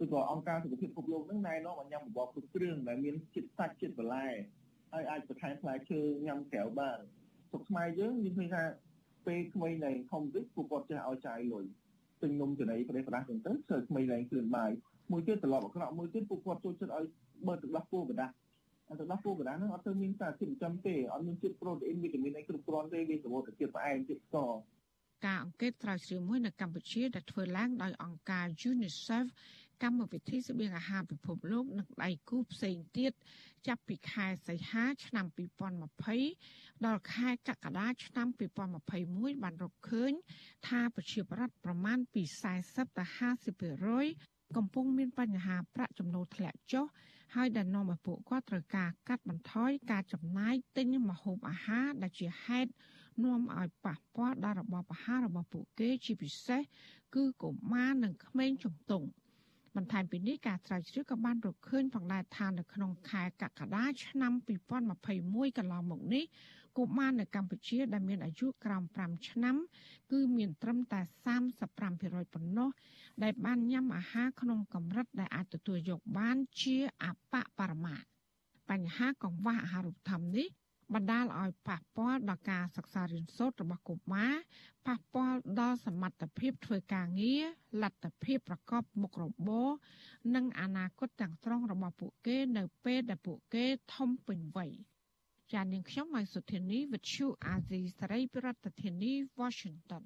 [0.04, 4.28] ឬក៏អង្គការសុខភាពពិភពលោកនឹងណែនាំឲ្យញ៉ាំបបរគ្រប់គ្រឿងដែលមានជាតិសាច់ជាតិបន្លែ
[4.94, 6.98] ហើយអាចបន្ថែមផ្លែឈើញ៉ាំក្រៅបាន
[7.52, 8.64] សុខខ្មែរយើងមានឃើញថា
[9.28, 11.66] ពេលក្មេងឡើងធំតិចពួកគាត់ចេះឲ្យចាយលុយ
[12.22, 14.72] ទិញនំចំណីប្រេះប្រាស់ចឹងទៅធ្វើក្មេងឡើងគ្លឿនបាយ
[15.12, 17.06] មួយទៀតត្រឡប់អាក្រក់មួយទៀតពួកគាត់ចូលចិត្តឲ្យ
[17.48, 18.34] បើទឹកដោះគោកដាស់
[19.00, 24.52] ទឹកដោះគោកដាស់ហ្នឹងអត់ទៅមានសារធាតុចិញ្ចឹមទេអត់មានជាតិប្រូតេអ៊ីនវីតាមីនអីគ្រប់គ្រាន់ទេវាសម្បូរទៅជាតិផ្អែមជាតិស្ករ
[25.26, 29.26] ការអង្កេតស្រាវជ្រាវមួយនៅកម្ពុជាដែលធ្វើឡើងដោយអង្គការ UNICEF
[29.84, 33.12] កម្មវិធីស្បៀងអាហារពិភពលោកនិងដៃគូផ្សេងទៀត
[33.68, 35.26] ចាប់ពីខែសីហាឆ្នាំ
[36.06, 38.28] 2020ដល់ខែកក្កដាឆ្នាំ
[38.86, 40.12] 2021បានរកឃើញ
[40.68, 42.24] ថាប្រជាប្រដ្ឋប្រមាណពី
[42.62, 43.06] 40ទៅ
[43.80, 46.86] 50%កំពុងមានបញ្ហាប្រាក់ចំណូលធ្លាក់ចុះ
[47.36, 52.72] ហើយដែលនាំឲ្យពួកគាត់ត្រូវការកាត់បន្ថយការចំណាយទិញម្ហូបអាហារដែលជាហេតុ
[53.24, 56.62] នាំឲ្យប៉ះពាល់ដល់របបអាហាររបស់ពួកគេជាពិសេស
[57.16, 59.08] គឺកុមារនិងក្មេងជំទង់
[59.76, 64.34] បន្ថែមពីនេះការស្រាវជ្រាវក៏បានរកឃើញផងដែរថានៅក្នុងខែកក្កដាឆ្នាំ
[64.96, 66.24] 2021កន្លងមកនេះ
[66.78, 69.56] កុមារនៅកម្ពុជាដែលមានអាយុក្រោម5ឆ្នាំ
[70.12, 71.02] គឺមានត្រឹមតែ
[71.66, 72.70] 35%ប៉ុណ្ណោះ
[73.24, 77.96] ដែលបានញ៉ាំអាហារក្នុងកម្រិតដែលអាចទទួលយកបានជាអបបរមា
[78.70, 80.48] បញ្ហាកង្វះអាហារូបត្ថម្ភនេះ
[80.94, 84.34] បណ្ដាលឲ្យប៉ះពាល់ដល់ការសិក្សារៀនសូត្ររបស់កុមារ
[84.88, 87.44] ប៉ះពាល់ដល់សមត្ថភាពធ្វើការងារ
[87.84, 89.70] លទ្ធភាពប្រកបមុខរបរ
[90.36, 93.66] និងអនាគតទាំងស្រុងរបស់ពួកគេនៅពេលដែលពួកគេ
[93.96, 94.72] ធំពេញវ័យ
[95.54, 100.04] ចាននាងខ្ញុំម៉ៃសុធានីវិទ្យុអាស៊ីសេរីប្រធានាធិបតី Washington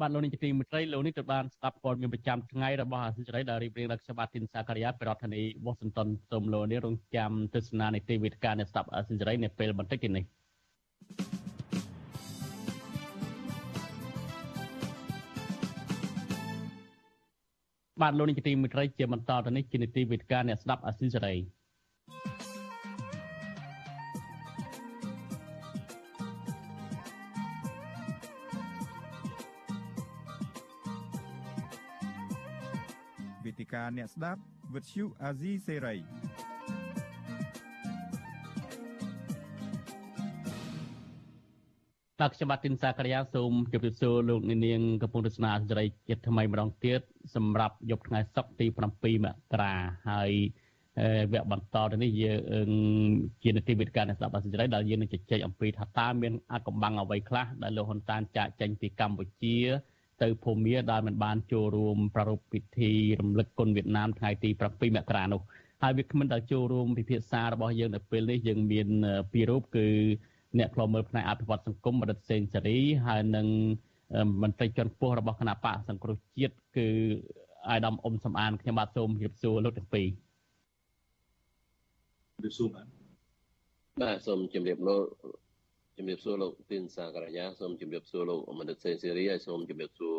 [0.00, 10.24] បាទលោកនាយកទីមេត្រីលោកនេះទៅបានស្ដាប់ព័ត៌មានប្រចាំថ្ងៃរបស់អាស៊ីសេរីដែលរៀបរៀងដោយខ្ញុំបាទទីនសាការីយ៉ាប្រធានាធិបតី Washington សូមលោកនេះរងចាំទស្សនានីតិវិទ្យានៃស្ដាប់អាស៊ីសេរីនៅពេលបន្តិចទៀតនេះ
[18.00, 21.34] បាទលោកនាយកទីមេត្រីជាបន្តទៅនេះជានីតិវិទ្យាអ្នកស្ដាប់អាស៊ីសេរី
[33.82, 34.40] ការអ្នកស្ដាប់
[34.74, 35.96] វិទ្យុអាស៊ីសេរី
[42.20, 47.00] បាទខ្ញុំបាទទីនសាករិយាសូមជម្រាបសួរលោកនាងកំពុងទស្សនាអាស៊ីសេរីជាថ្មីម្ដងទៀត
[47.34, 49.74] សម្រាប់យប់ថ្ងៃសុក្រទី7មករា
[50.08, 50.30] ហើយ
[51.32, 52.34] វគ្គបន្តទៅនេះយើ
[52.68, 52.70] ង
[53.42, 59.56] ជានីតិវិទ្យាអ្នកស្ដាប់អាស៊ីសេរីដែលយើងនឹងជជែកអំពីថាតើមានអកំបាំងអ្វីខ្លះដែលលោកហ៊ុនតានចាក់ចេញពីកម្ពុជា
[60.22, 65.42] ទៅភូមាដែលមិនបានចូលរួមប្រារព្ធពិធីរំលឹកគុណវៀតណាមថ្ងៃទី7មករានោះ
[65.82, 68.88] ហើយវាគ្មិនដែលចូលរួមពិភាក្សារបស់យើងនៅពេលនេះយើងមាន
[69.32, 69.86] ពីររូបគឺ
[70.58, 73.46] អ្នកខ្លមើលផ្នែកអភិវឌ្ឍសង្គមរដ្ឋសេនសេរីហើយនិង
[74.42, 76.88] មន្ត្រីជាន់ខ្ពស់របស់គណៈបកសង្គ្រោះជាតិគឺ
[77.68, 80.06] អាយដាមអ៊ុំសំអានខ្ញុំបាទសូមជម្រាបសួរលោកទាំងពីរ
[82.34, 82.86] ជម្រាបសួរបាទ
[84.02, 85.04] បាទសូមជម្រាបលោក
[85.96, 90.16] ជំរាបសួរលោកទីនសាករយាសូមជំរាបសួរលោកមនិតសេនស៊េរីហើយសូមជំរាបសួរ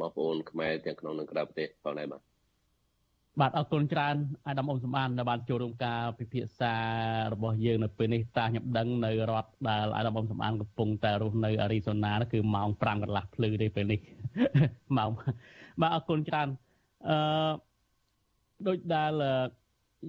[0.00, 2.22] បងប្អូនខ្មែរទាំងក្នុងនិងក្រៅប្រទេសផងដែរបាទ
[3.40, 4.16] បាទអរគុណច្រើន
[4.48, 6.74] អាដាមអ៊ុំសម្បានដែលបានចូលរួមការពិភាក្សា
[7.32, 14.00] របស់យើងនៅពេលនេះតាខ្ញុំដឹងនៅរដ្ឋដែលអាដាមអ៊ុំសម្បានកំពុងតែរស់នៅអារីសូណាគឺម៉ោង5កន្លះភ្លឺទេពេលនេះ
[14.96, 15.10] ម៉ោង
[15.80, 16.48] បាទអរគុណច្រើន
[17.08, 17.18] អឺ
[18.66, 19.12] ដូចដែល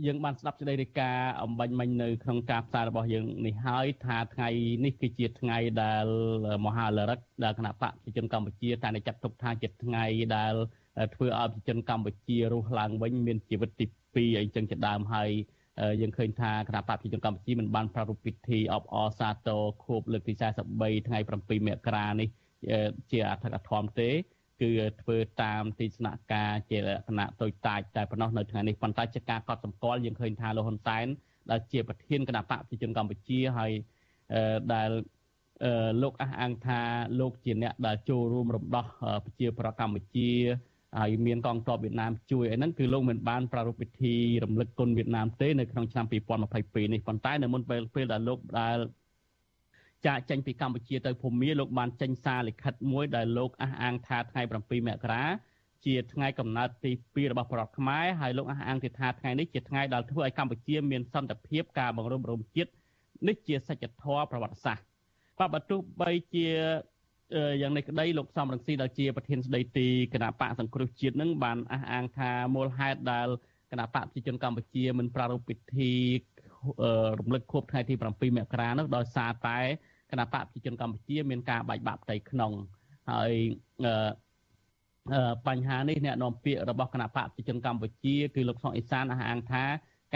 [0.05, 4.49] យើងបានស្ដាប់សេចក្តីរាយការណ៍អំបញ្ញមិញនៅក្នុងការផ្សាយរបស់យើងនេះហើយថាថ្ងៃ
[4.85, 6.07] នេះគឺជាថ្ងៃដែល
[6.65, 10.53] មហាលរិទ្ធដែលគណៈបកប្រជាជនកម្ពុជាតែចាត់ទុកថាជាថ្ងៃដែល
[11.15, 15.29] ធ្វើឲ្យប្រជាជនកម្ពុជារស់ឡើងវិញមានជីវិតទី2អីចឹងជាដើមហើយ
[16.01, 22.29] យើងឃើញថាគណៈបកប្រជាជនកម្ពុជាមិនបានប្រារព្ធពិធីអបអរសាទរខួបលើកទី43ថ្ងៃ7មករានេះ
[23.11, 24.09] ជាអធិកធមទេ
[24.61, 24.69] គឺ
[25.01, 31.05] ធ្វើតាមទីស្នាក់ការជាលក្ខណៈតូចតាចតែប៉ុណ្ណោះនៅថ្ងៃនេះប៉ុន្តែជាការកត់សម្គាល់យើងឃើញថាលោកហ៊ុនសែន
[31.51, 33.71] ដែលជាប្រធានគណៈបកប្រជាជនកម្ពុជាហើយ
[34.73, 34.89] ដែល
[36.01, 36.81] លោកអះអាងថា
[37.19, 38.85] លោកជាអ្នកដែលចូលរួមរំដោះ
[39.25, 40.31] ប្រជាប្រដ្ឋកម្ពុជា
[40.99, 46.05] ហើយមានកងទ័ពវៀតណាមជួយអីហ្នឹងគឺលោកមិនបានប្រារព្ធពិធីរំលឹកគុណវៀតណាមទេនៅក្នុងឆ្នាំ
[46.49, 48.77] 2022នេះប៉ុន្តែនៅមុនពេលពេលដែលលោកដែល
[50.05, 55.23] ចាកចេញពីកម្ពុជាទៅភូមាលោកបានចេញសារលិខិតមួយដែលលោកអះអាងថាថ្ងៃ7មករា
[55.85, 62.71] ជាថ្ងៃកំណើតទី2របស់ប្រដ្ឋខ្មែរហើយលោកអះអាងទៀតថាថ្ងៃនេះជាថ្ងៃដែលធ្វើឲ្យកម្ពុជាមានសន្តិភាពការបង្រួមរំជាតិ
[63.27, 64.85] នេះជាសច្ចធម៌ប្រវត្តិសាស្ត្រ
[65.39, 66.47] បាទបើទោះបីជា
[67.61, 73.27] យ៉ាងនេះក្តីលោកសំរងស៊ីដែលជាប្រធានស្ដីទីគណៈបកសង្គ្រោះជាតិនឹងបានអះអាងថាមូលហេតុដែល
[73.71, 75.91] គណៈបកប្រជាជនកម្ពុជាមិនប្រារព្ធពិធី
[77.19, 79.59] រំលឹកខួបថ្ងៃទី7មករានោះដោយសារតែ
[80.11, 82.51] គណៈបកប្រជាជនកម្ពុជាមានការបែកបាក់ផ្ទៃក្នុង
[83.11, 83.31] ហើយ
[85.47, 89.63] បញ្ហានេះអ្នកនាំពាក្យរបស់គណៈបកប្រជាជនកម្ពុជាគឺលោកសុកអេសានអះអាងថា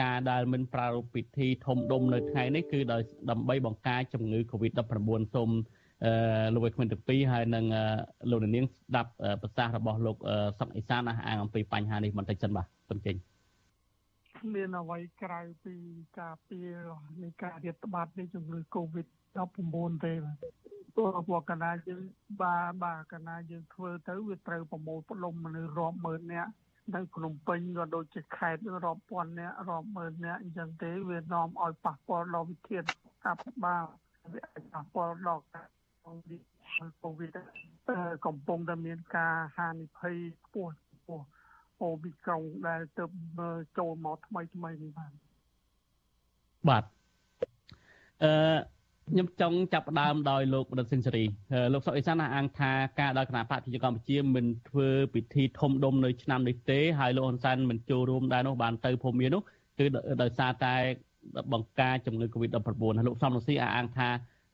[0.01, 5.49] ការដែលមិនប្រារព្ធពិធីធំដុំនៅថ្ងៃនេះគឺដោយដើម្បីបង្ការជំងឺ Covid-19 សូម
[6.53, 7.65] លោកវិក្កាមទាំងពីរហើយនឹង
[8.29, 9.11] លោកនាងស្ដាប់
[9.41, 10.17] ប្រសាសន៍របស់លោក
[10.59, 13.15] សុកអេសានអះអាងអំពីបញ្ហានេះបន្តិចសិនបាទសូមចេញ
[14.55, 15.75] មានអ្វីក្រៅពី
[16.19, 16.69] ការពារ
[17.23, 18.59] នៃការរាតត្បាតនៃជំងឺ
[19.35, 20.13] Covid-19 ទេ
[20.95, 22.01] ព្រោះពួកកណាយើង
[22.41, 26.51] បាបាកណាយើងធ្វើទៅវាត្រូវប្រមូលផ្ដុំមនុស្សរាប់ម៉ឺននាក់
[26.95, 32.83] នៅភ្នំពេញក៏ដូចជាខេត្តរាប់ពាន់នាក់រាប់ម៉ឺននាក់អញ្ចឹងទេវានាំឲ្យប៉ះពាល់ដល់វិធាន
[33.25, 33.83] អភិបាល
[34.31, 36.37] វាអាចប៉ះពាល់ដល់ក្នុងវិ
[37.03, 37.37] កូវីដ
[38.25, 40.15] កំពុងតែមានការហានិភ័យ
[40.45, 41.25] ខ្ពស់ខ្ពស់
[41.81, 43.05] អូមីក្រុងដែលទៅ
[43.77, 45.11] ចូលមកថ្មីថ្មីនេះបាទ
[46.69, 46.83] បាទ
[48.23, 48.31] អឺ
[49.11, 51.23] ខ្ញុំចង់ចាប់ផ្ដើមដោយលោកបណ្ឌិតសិនសេរី
[51.73, 59.41] លោកសុកអេសានអះអាងថាការដល់គណៈបកប្រជាកម្ពុជាមិនធ្វើពិធីធំដុំនៅឆ្នាំនេះទេហើយលោកហ៊ុនសែនមិនចូលរួមដែរនោះបានទៅភូមិមាននោះ
[59.79, 59.85] គឺ
[60.21, 60.75] ដោយសារតែ
[61.53, 62.57] បង្ការជំងឺ Covid-19
[62.97, 64.09] ហើយលោកសំរងស៊ីអះអាងថា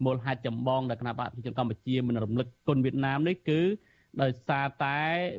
[0.05, 3.59] មូលហេតុចម្បងដែលគណៈបកប្រជាជនកម្ពុជាមិនរំលឹកគុណវៀតណាមនេះគឺ
[4.21, 4.97] ដោយសារតែ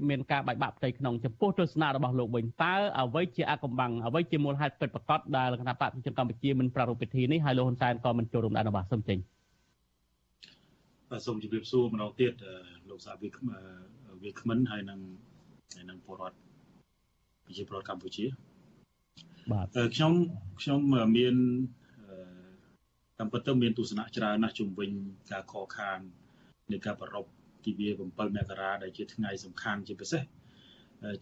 [0.08, 9.18] មានការបែកបាក់ផ្ទៃក្នុងចំពោះទស្សនៈរបស់លោកវិញតើអ្វីជាអកំបាំងអ្វីជាមូលហេតុពិតប្រាកដដែលគណៈបកប្រជាជនកម្ពុជាមិនប្រារព្ធពិធីនេះហើយលោកហ៊ុនសែនក៏មិនចូលរួមដែររបស់សូមចេញ
[11.10, 12.32] បាទសូមជម្រាបសួរម្ដងទៀត
[12.90, 13.30] លោកសាវិវា
[14.40, 15.00] គ្មិនហើយនឹង
[15.74, 16.36] ហើយនឹងពលរដ្ឋ
[17.44, 18.24] ប្រជាពលរដ្ឋកម្ពុជា
[19.52, 20.12] បាទខ្ញុំ
[20.60, 20.80] ខ្ញុំ
[21.16, 21.34] មាន
[23.18, 24.90] តាមពិតទៅមានទស្សនៈច្រើនណាស់ជំវិញ
[25.30, 25.98] ការខកខាន
[26.72, 27.26] នៃការប្រព
[27.66, 28.00] ទិវា7
[28.36, 30.22] មករាដែលជាថ្ងៃសំខាន់ជាពិសេស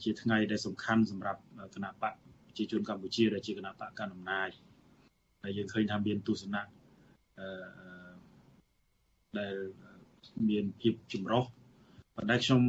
[0.02, 1.40] ជាថ្ងៃដែលសំខាន់សម្រាប់
[1.74, 2.14] គណៈបក
[2.46, 4.50] ប្រជាជនកម្ពុជាដែលជាគណៈបកកណ្ដាលអំណាច
[5.42, 6.62] ហើយយើងឃើញថាមានទស្សនៈ
[7.38, 7.46] អឺ
[9.38, 9.54] ដែល
[10.48, 11.44] មានភាពចម្រុះ
[12.16, 12.62] ប៉ុន្តែខ្ញុំ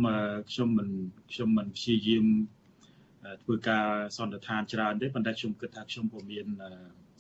[0.52, 0.90] ខ្ញុំមិន
[1.32, 2.26] ខ្ញុំមិនព្យាយាម
[3.44, 6.48] ធ្វើការសន្និដ្ឋានច្រើនទេប៉ុន្តែខ្ញុំគិតថាខ្ញុំក៏មាន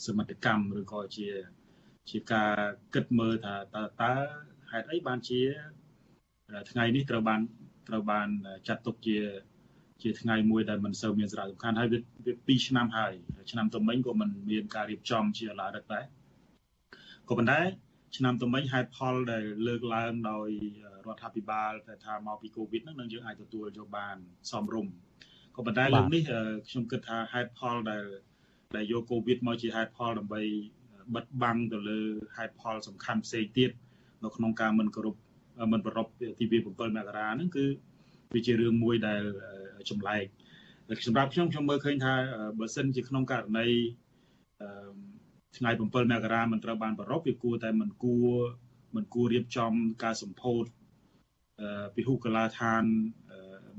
[0.05, 1.27] សមត្ថកម្មឬក៏ជា
[2.09, 2.53] ជាការ
[2.93, 4.13] គិតមើលថាតើតើ
[4.71, 5.41] ហេតុអីបានជា
[6.71, 7.41] ថ្ងៃនេះត្រូវបាន
[7.89, 8.27] ត្រូវបាន
[8.67, 9.17] ចាត់ទុកជា
[10.03, 11.99] ជាថ្ងៃមួយដែលមិនសូវមានសារៈសំខាន់ហើយវា
[12.47, 13.13] 2ឆ្នាំហើយ
[13.51, 16.05] ឆ្នាំទៅមិញក៏មិនមានការរៀបចំជាឡារឹកដែរ
[17.29, 17.59] ក៏ប៉ុន្តែ
[18.17, 20.49] ឆ្នាំទៅមិញហេតុផលដែលលើកឡើងដោយ
[21.05, 24.17] រដ្ឋាភិបាលតែថាមកពីកូវីដហ្នឹងនឹងយើងអាចទទួលយកបាន
[24.51, 24.93] សមរម្យ
[25.55, 26.21] ក៏ប៉ុន្តែលើកនេះ
[26.69, 28.03] ខ្ញុំគិតថាហេតុផលដែល
[28.75, 30.41] ដែលយកកូវីដមកជាហេតុផលដើម្បី
[31.15, 31.99] បិទបាំងទៅលើ
[32.37, 33.71] ហេតុផលសំខាន់ផ្សេងទៀត
[34.23, 35.15] នៅក្នុងការមិនគោរព
[35.71, 36.07] មិនប្រព
[36.39, 37.65] ទីវា7មករាហ្នឹងគឺ
[38.33, 39.21] វាជារឿងមួយដែល
[39.89, 40.25] ចម្លែក
[41.07, 42.13] សម្រាប់ខ្ញុំខ្ញុំមើលឃើញថា
[42.59, 43.67] បើសិនជាក្នុងករណី
[45.57, 45.87] ថ្ងៃ7ម
[46.23, 48.29] ករាមិនត្រូវបានប្រពវាគួរតែមិនគួរ
[48.95, 50.63] មិនគួររៀបចំការសម្ពោធ
[51.95, 52.83] ពិហុកលាឋាន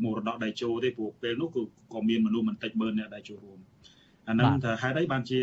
[0.05, 1.63] មរតកដៃជោទេព្រោះពេលនោះគឺ
[1.95, 3.59] ក៏មានមនុស្សមិនតិចមើលអ្នកដែលចូលរួម
[4.29, 5.39] អាហ្នឹងថាហេតុអីបានជា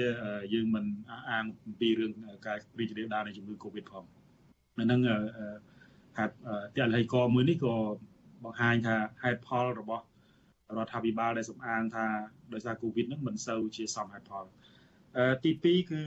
[0.54, 0.86] យើងមិន
[1.32, 2.12] អាងអំពីរឿង
[2.48, 4.04] ការរីករាលដាលនៃជំងឺ Covid ផង
[4.78, 5.00] អាហ្នឹង
[6.18, 6.34] ហេតុ
[6.76, 7.76] ទិដ្ឋិកមួយនេះក៏
[8.44, 10.04] បង្ហាញថាហេតុផលរបស់
[10.78, 12.06] រដ្ឋាភិបាលដែលសំអាងថា
[12.54, 14.46] ដោយសារកូវីដហ្នឹងមិនសូវជាសមហេតុផល
[15.44, 16.02] ទី2គឺ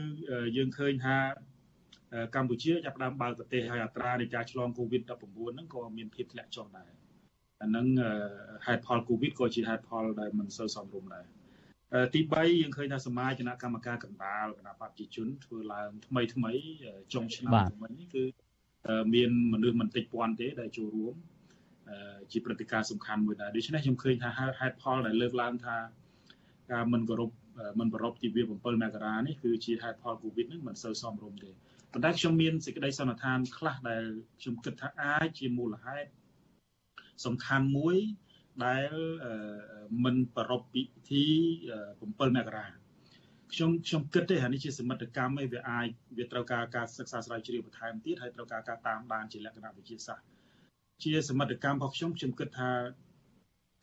[0.57, 1.17] យើងឃើញថា
[2.35, 6.91] កម្ពុជាចាប់ផ្ដើមបើកប្រទេសហើយអត្រានៃការឆ្លងកូវីដ19ហ្នឹងក៏មានភាពធ្លាក់ចុះដែរ
[7.61, 7.87] អាហ្នឹង
[8.65, 11.25] ហេតុផលកូវីដក៏ជាហេតុផលដែលមិនសូវសមរម្យដែរ
[12.13, 16.51] ទី3យើងឃើញថាសមាជគណៈកម្មការកណ្ដាលគណៈបព្វជិជនធ្វើឡើងថ្មីថ្មី
[17.13, 17.53] ចុងឆ្នាំ
[17.83, 18.23] មិញនេះគឺ
[19.13, 21.15] មានមនុស្សមិនតិចពាន់ទេដែលចូលរួម
[22.31, 24.29] ជាព្រឹត្តិការណ៍សំខាន់មួយដែរដូច្នេះខ្ញុំឃើញថា
[24.59, 25.77] ហេតុផលដែលលើកឡើងថា
[26.71, 27.31] ការមិនគោរព
[27.79, 31.51] មិនប្រពៃទិវា7មករានេះគឺជាហេតុផលកូវីដនឹងមិនសូវសមរម្យទេ
[31.91, 34.03] ប៉ុន្តែខ្ញុំមានសេចក្តីសន្និដ្ឋានខ្លះដែល
[34.41, 36.09] ខ្ញុំគិតថាអាចជាមូលហេតុ
[37.25, 37.97] សំខាន់មួយ
[38.65, 38.91] ដែល
[40.03, 41.25] មិនប្រពៃពិធី
[41.81, 42.65] 7មករា
[43.53, 45.87] ខ្ញុំខ្ញុំគិតទេអានេះជាសមិទ្ធកម្មឯងវាអាច
[46.17, 50.25] វាត្រូវការការសិក្សាស្រាវជ្រាវបន្ថែមទៀតហើយត្រូវការការតាមដានជាលក្ខណៈវិទ្យាសាស្ត្រ
[51.03, 52.71] ជាសមិទ្ធកម្មរបស់ខ្ញុំខ្ញុំគិតថា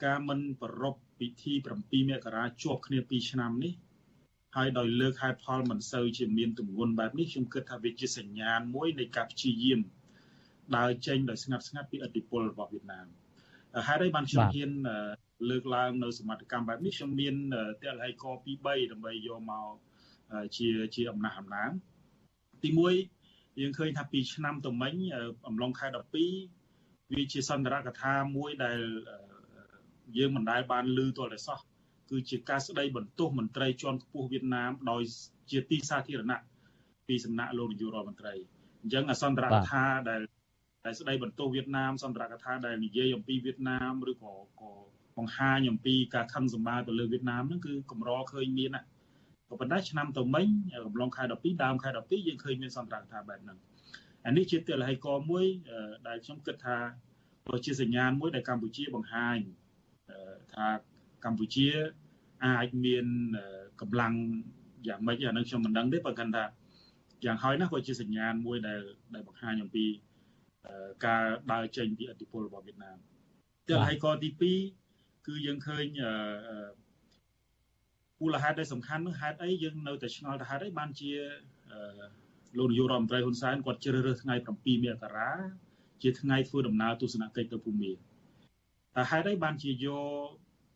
[0.04, 1.52] ការមិនប្រពពិធី
[1.82, 3.72] 7មករាជាប់គ្នា2ឆ្នាំនេះ
[4.56, 9.80] ហើយដោយលើកហេតុផលមិនសូវជាមានទម្ងន់បែបនេះខ្ញុំគិតថាវាជាសញ្ញាណមួយនៃការព្យាយាម
[10.76, 13.06] ដើរចេញដោយស្ងាត់ស្ងាត់ពីឥទ្ធិពលរបស់វៀតណាម
[13.86, 14.70] ហេតុអីបានខ្ញុំហ៊ាន
[15.50, 17.34] លើកឡើងនៅសមត្ថកម្មបែបនេះខ្ញុំមាន
[17.82, 19.74] តលហៃក2 3ដើម្បីយកមក
[20.56, 21.70] ជាជាអំណះអំណាង
[22.62, 22.70] ទី
[23.14, 24.94] 1យើងឃើញថាពីឆ្នាំទៅមិញ
[25.48, 25.86] អំឡុងខែ
[26.52, 28.80] 12វាជាសន្ទរកថាមួយដែល
[30.18, 31.58] យើងមិនដែលបានឮទាល់តែសោះ
[32.10, 35.02] គឺជាការស្ដីបន្ទោសមន្ត្រីជាន់ខ្ពស់វៀតណាមដោយ
[35.50, 36.42] ជាទីសាធារណៈ
[37.08, 38.34] ពីសំណាក់លោកនាយករដ្ឋមន្ត្រី
[38.82, 40.20] អញ្ចឹងអសន្តរកថាដែល
[40.84, 44.70] ដែលស្ដីបន្ទោសវៀតណាមសន្តរកថាដែលនិយាយអំពីវៀតណាមឬក៏ក៏
[45.18, 48.82] បង្ហាញអំពីការខឹងសម្បារទៅលើវៀតណាមហ្នឹងគឺកម្រឃើញមានណា
[49.48, 50.46] ក៏ប៉ុន្តែឆ្នាំទៅមិញ
[50.86, 53.58] កំឡុងខែ12ដើមខែ12យើងឃើញមានសន្តរកថាបែបហ្នឹង
[54.26, 55.44] អានេះជាទិលហេកមួយ
[56.08, 56.78] ដែលខ្ញុំគិតថា
[57.48, 59.38] ក៏ជាសញ្ញាណមួយដែលកម្ពុជាបង្ហាញ
[60.54, 60.66] ថា
[61.24, 61.68] កម្ពុជា
[62.44, 63.06] អាចមាន
[63.80, 64.14] កម្លាំង
[64.88, 66.44] យ៉ាងម៉េចអានឹងខ្ញុំមិនដឹងទេបើគាត់ថា
[67.24, 68.80] យ៉ាងហើយណាស់ក៏ជាសញ្ញាណមួយដែល
[69.14, 69.84] ដែលបង្ហាញអំពី
[71.06, 72.98] ការដើរចេញពីអធិបុលរបស់វៀតណាម
[73.68, 74.83] តែហើយកទី2
[75.26, 75.86] គឺយើងឃើញ
[78.20, 81.10] មូលហេតុដែលសំខាន់នោះហេតុអីយើងនៅតែឆ្ងល់ថាហេតុអីបានជា
[82.58, 85.30] លោកនាយករដ្ឋមន្ត្រីហ៊ុនសែនគាត់ជ្រើសរើសថ្ងៃ7មករា
[86.02, 89.86] ជាថ្ងៃធ្វើដំណើរទស្សនកិច្ចទៅភូមាតែហេតុអីបានជាយ
[90.24, 90.28] ក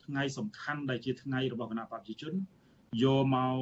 [0.06, 2.32] ថ្ងៃសំខាន់ដែលជាថ្ងៃរបស់គណៈបព្វជិជន
[3.02, 3.56] យកមក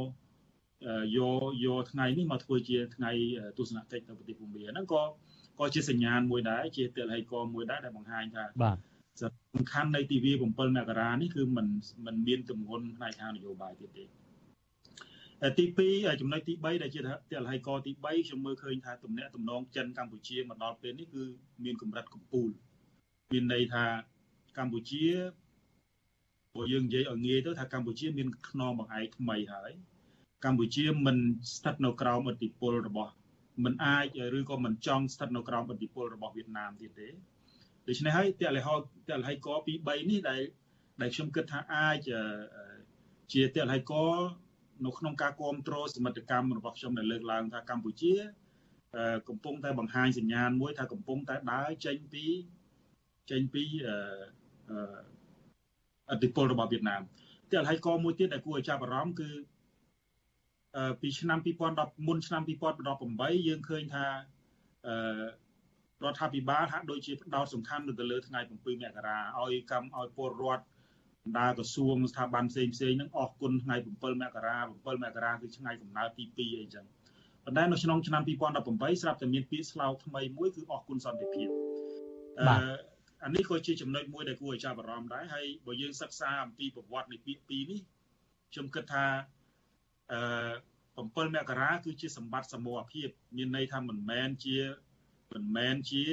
[1.16, 3.11] យកយកថ្ងៃនេះមកធ្វើជាថ្ងៃ
[3.59, 5.03] ទស្សនកិច្ចនៅប្រទេសភូមាហ្នឹងក៏
[5.59, 8.78] ក៏ជាសញ្ញាណមួយដែរជាទិលហេកមួយដែរដែលបង្ហាញថាបាទ
[9.22, 10.44] សំខាន់នៃទិវា7
[10.78, 11.68] មករានេះគឺมัน
[12.06, 14.04] มันមានទម្ងន់ផ្នែកខាងនយោបាយទៀតទេ
[15.58, 17.00] ទី2ចំណុចទី3ដែលជា
[17.32, 21.24] ទិលហេកទី3ខ្ញុំមើលឃើញថាទំនាក់ទំនងចិនកម្ពុជាមកដល់ពេលនេះគឺ
[21.64, 22.50] មានកម្រិតកំពូល
[23.34, 23.86] មានន័យថា
[24.58, 25.06] កម្ពុជា
[26.54, 29.72] ព្រោះយើងនិយាយឲ្យងាយទៅថាកម្ពុជាមានខ្នងបង្អែកថ្មីហើយ
[30.46, 31.18] កម្ពុជាមិន
[31.56, 33.12] ស្ថិតនៅក្រោមឥទ្ធិពលរបស់
[33.64, 37.10] មិនអាចឬក៏មិនចង់ស្ថិតនៅក្រោមឥទ្ធិពលរបស់វៀតណាមទៀតទេ
[37.89, 38.74] ដូច្នេះហើយតលហោ
[39.09, 40.41] តលហៃកពី3នេះដែល
[41.01, 41.99] ដែលខ្ញុំគិតថាអាច
[43.32, 43.93] ជាតលហៃក
[44.84, 48.14] នៅក្នុងការគ្រប់គ្រងសមិទ្ធកម្មរបស់ខ្ញុំដែលលើកឡើងថាកម្ពុជា
[49.28, 52.24] កំពុងតែបង្ហាញសញ្ញាណមួយថាកំពុងតែដើរចេញពី
[53.30, 53.64] ចេញពី
[56.11, 57.03] អធិបុលរបស់វៀតណាម
[57.53, 59.30] តែហើយកមួយទៀតដែលគួរឲ្យចាប់អារម្មណ៍គឺ
[61.01, 61.39] ពីឆ្នាំ
[61.72, 62.43] 2010មុនឆ្នាំ
[62.89, 64.07] 2018យើងឃើញថា
[64.87, 65.26] អឺ
[66.05, 70.65] រដ្ឋាភិបាលហាក់ដូចជាផ្ដោតសំខាន់ទៅលើថ្ងៃ7មករាឲ្យកម្មឲ្យពលរដ្ឋ
[71.25, 76.85] បណ្ដាក្រសួងស្ថាប័នផ្សេងផ្សេងហ្នឹងអរគុណថ្ងៃ7មករា7មករាគឺថ្ងៃកំណើតទី2អីចឹង
[77.45, 81.49] ប៉ុន្តែនៅក្នុងឆ្នាំ2018ស្រាប់តែមានពាក្យស្លោកថ្មីមួយគឺអរគុណសន្តិភាព
[82.41, 82.47] អឺ
[83.25, 87.81] អានេះក៏ជាចំណុចមួយដែលគួរឲ្យចាប់អារម្មណ៍ដែរហើយបើយើងសិក្សាអំពីប្រវត្តិនៃពាក្យពីរនេះ
[88.53, 89.07] ខ្ញុំគិតថា
[90.13, 90.21] អឺ
[90.97, 94.57] 7មករាគឺជាសម្បត្តិសមរភាពមានន័យថាមិនមែនជា
[95.33, 96.05] មិនមែនជា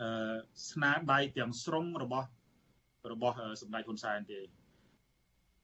[0.00, 0.36] អឺ
[0.70, 2.28] ស្នាដៃទាំងស្រុងរបស់
[3.12, 4.40] របស់សម្ដេចហ៊ុនសែនទេ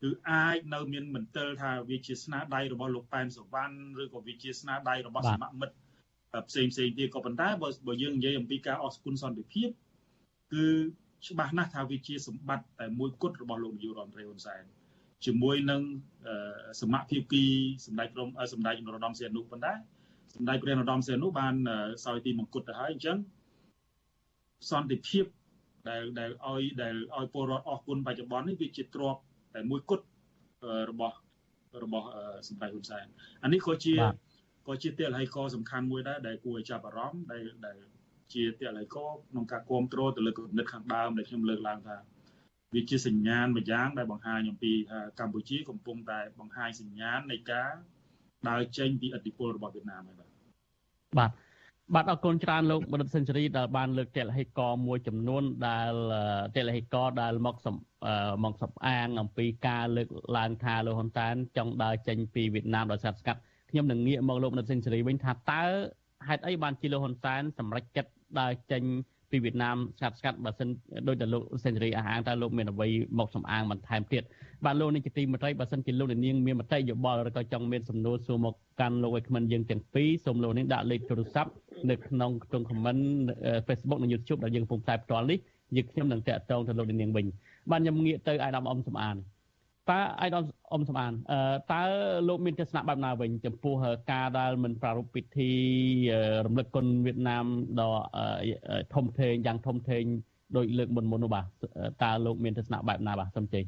[0.03, 5.74] គឺអាចនៅមានមន្ទិលថាវាជាស្នាដៃរបស់លោកប៉ែនសវណ្ណឬក៏វាជាស្នាដៃរបស់សមមិត្ត
[6.49, 9.68] ផ្សេងផ្សេងទៀតក៏ប៉ុន្តែបើបើយើងនិយាយអំពីការអស់គុណសន្តិភាព
[10.53, 10.66] គឺ
[11.28, 14.62] ច្បាស់ណាស់ថាវាជាសម្បត្តិតែមួយគត់របស់លោកនាយករដ្ឋមន្ត្រីហ៊ុនសែន
[15.24, 15.82] ជាមួយនឹង
[16.80, 17.45] សមភាពគី
[17.87, 19.72] សម្ដេចព្រមសម្ដេចនរោត្តមសីហនុប៉ុន្តែ
[20.35, 21.55] សម្ដេចព្រះនរោត្តមសីហនុបាន
[22.05, 23.18] សោយទីមង្គតទៅហើយអញ្ចឹង
[24.70, 25.24] សន្តិភាព
[25.89, 29.20] ដែលដែលឲ្យដែលឲ្យពលរដ្ឋអស់គុណបច្ចុប្បន្ននេះវាជាទ្រព្យ
[29.55, 30.07] តែមួយគត់
[30.91, 31.16] របស់
[31.85, 32.07] របស់
[32.49, 33.07] សម្ដេចហ៊ុនសែន
[33.43, 33.95] អានេះក៏ជា
[34.68, 37.78] ក៏ជាទិលហេកសំខាន់មួយដែរដែលគួរឲ្យចាប់អារម្មណ៍ដែលដែល
[38.35, 38.97] ជាទិលហេក
[39.30, 41.97] ក្នុងការគ្រប់គ្រងទៅលើគំនិតខាងដើមដែលខ្ញុំលើកឡើងថា
[42.74, 47.72] វាជាសញ្ញាណមួយយ៉ាងដែលបង្ហាញអំពីថាកម្ពុជាកំពុងតែបង្ហាញសញ្ញាណនៃការ
[48.49, 50.24] ដើរចេញពីឥទ្ធិពលរបស់វៀតណាមហើយ
[51.19, 51.31] បាទ
[51.95, 55.93] បាទអរគុណច្រើនលោកបណ្ឌិតសេនស៊ូរីដែលបានលើកតេលហេកមួយចំនួនដែល
[56.57, 57.57] តេលហេកដែលមក
[58.45, 63.41] មកសំអាងអំពីការលើកឡើងថាលោកហ៊ុនសែនចង់ដើរចេញពីវៀតណាមដោយសារស្កាត់
[63.71, 65.65] ខ្ញុំនឹងងាកមកលោកបណ្ឌិតសេនស៊ូរីវិញថាតើ
[66.29, 68.11] ហេតុអីបានជាលោកហ៊ុនសែនសម្រេចចិត្ត
[68.41, 69.14] ដើរចេញពី
[69.45, 70.68] វៀតណាមស្កាត់ស្កាត់បើសិន
[71.09, 74.22] ដោយតែលោកសេនស៊ូរីអះអាងថាលោកមានអ្វីមកសំអាងបន្ថែមទៀត
[74.64, 81.51] បាទលោកនេះជាទីមន្ត្រីបើសិនជាលោកនាងមានមតិយោបល់ឬក៏ចង់មានសំណួរសួរមកកាន់លោកឲ្យគ្មិនយើងទាំងពីរសូមលោកនាងដាក់លេខទូរស័ព្ទ
[81.91, 83.03] នៅក្នុងក្នុង comment
[83.66, 85.39] Facebook និង YouTube ដែលយើងកំពុងផ្សាយផ្ទាល់នេះ
[85.76, 87.26] យើងខ្ញុំនឹងតាក់ទងទៅលោកនាងវិញ
[87.70, 89.16] បាទខ្ញុំងាកទៅអាយដាមអ៊ំសំអាន
[89.91, 91.12] តើអាយដាម អ៊ំសំអាន
[91.73, 91.83] តើ
[92.29, 93.75] លោកមានទស្សនៈបែបណាវិញចំពោះ
[94.11, 95.53] ការដែលមិនប្រារព្ធពិធី
[96.47, 97.47] រំលឹកគុណវៀតណាម
[97.81, 97.93] ដ៏
[98.95, 100.05] ធំធេងយ៉ាងធំធេង
[100.57, 101.45] ដោយលើកមុនមុននោះបាទ
[102.03, 103.65] តើលោកមានទស្សនៈបែបណាបាទសូមជ័យ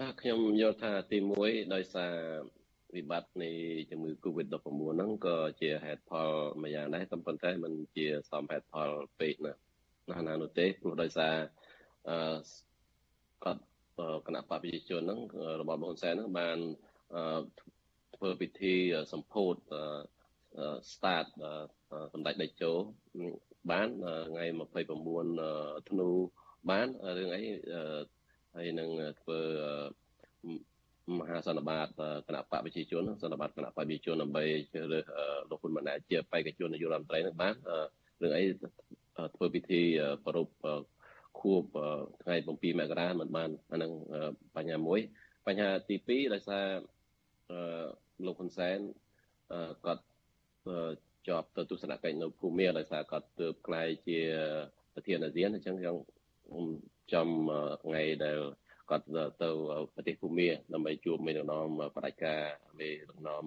[0.00, 2.12] បាទខ្ញុំយល់ថាទី1ដោយសារ
[2.94, 3.50] វិបត្តិនៃ
[3.90, 4.56] ជំងឺ Covid-19
[4.94, 6.30] ហ្នឹងក៏ជាហេតុផល
[6.62, 9.52] មួយយ៉ាងដែរក៏ប៉ុន្តែมันជាសមហេតុផលពេកណា
[10.10, 11.34] ណាណានោះទេព្រោះដោយសារ
[12.08, 12.16] អឺ
[13.44, 13.62] គាត់
[14.26, 15.20] គណៈបព្វជិជនហ្នឹង
[15.60, 16.58] របស់បងសែនហ្នឹងបាន
[18.16, 18.74] ធ្វើពិធី
[19.12, 19.54] សម្ពោធ
[20.92, 21.26] start
[22.12, 22.72] សម្ដេចតេជោ
[23.70, 23.88] បាន
[24.30, 24.44] ថ្ងៃ
[25.14, 26.08] 29ធ្នូ
[26.70, 26.86] បាន
[27.18, 27.42] រឿងអី
[28.54, 28.90] ហើយនឹង
[29.20, 29.40] ធ្វើ
[31.18, 31.88] មហាសន្និបាត
[32.26, 35.04] គណៈបកប្រជាជនសន្និបាតគណៈបកប្រជាជនដើម្បីជ្រើសរើស
[35.50, 37.54] លោកហ៊ុនម៉ាណែតជាបេក្ខជននាយករដ្ឋមន្ត្រីនឹងបាន
[38.22, 38.44] រឿងអី
[39.36, 39.82] ធ្វើពិធី
[40.26, 40.48] ប្រព
[41.40, 41.62] ខួប
[42.22, 42.48] ថ្ងៃ7
[42.80, 43.92] មករាមិនបានអានឹង
[44.56, 45.00] បញ្ហាមួយ
[45.46, 46.66] បញ្ហាទី2ដោយសារ
[48.26, 48.78] លោកហ៊ុនសែន
[49.86, 50.04] គាត់
[51.28, 54.18] ជាប់ទៅទស្សនកិច្ចនៅភូមាដោយសារគាត់ទើបក្លាយជា
[54.94, 55.96] ប្រធានអាស៊ានអញ្ចឹងខ្ញុំ
[57.12, 57.28] ចំ
[57.84, 58.38] ថ្ងៃដែល
[58.90, 59.06] គាត់
[59.42, 59.50] ទៅ
[59.94, 61.66] ប្រទេសភូមាដើម្បីជួបមេដឹកនាំ
[61.96, 62.42] បដិការ
[62.78, 63.44] មេដឹកនាំ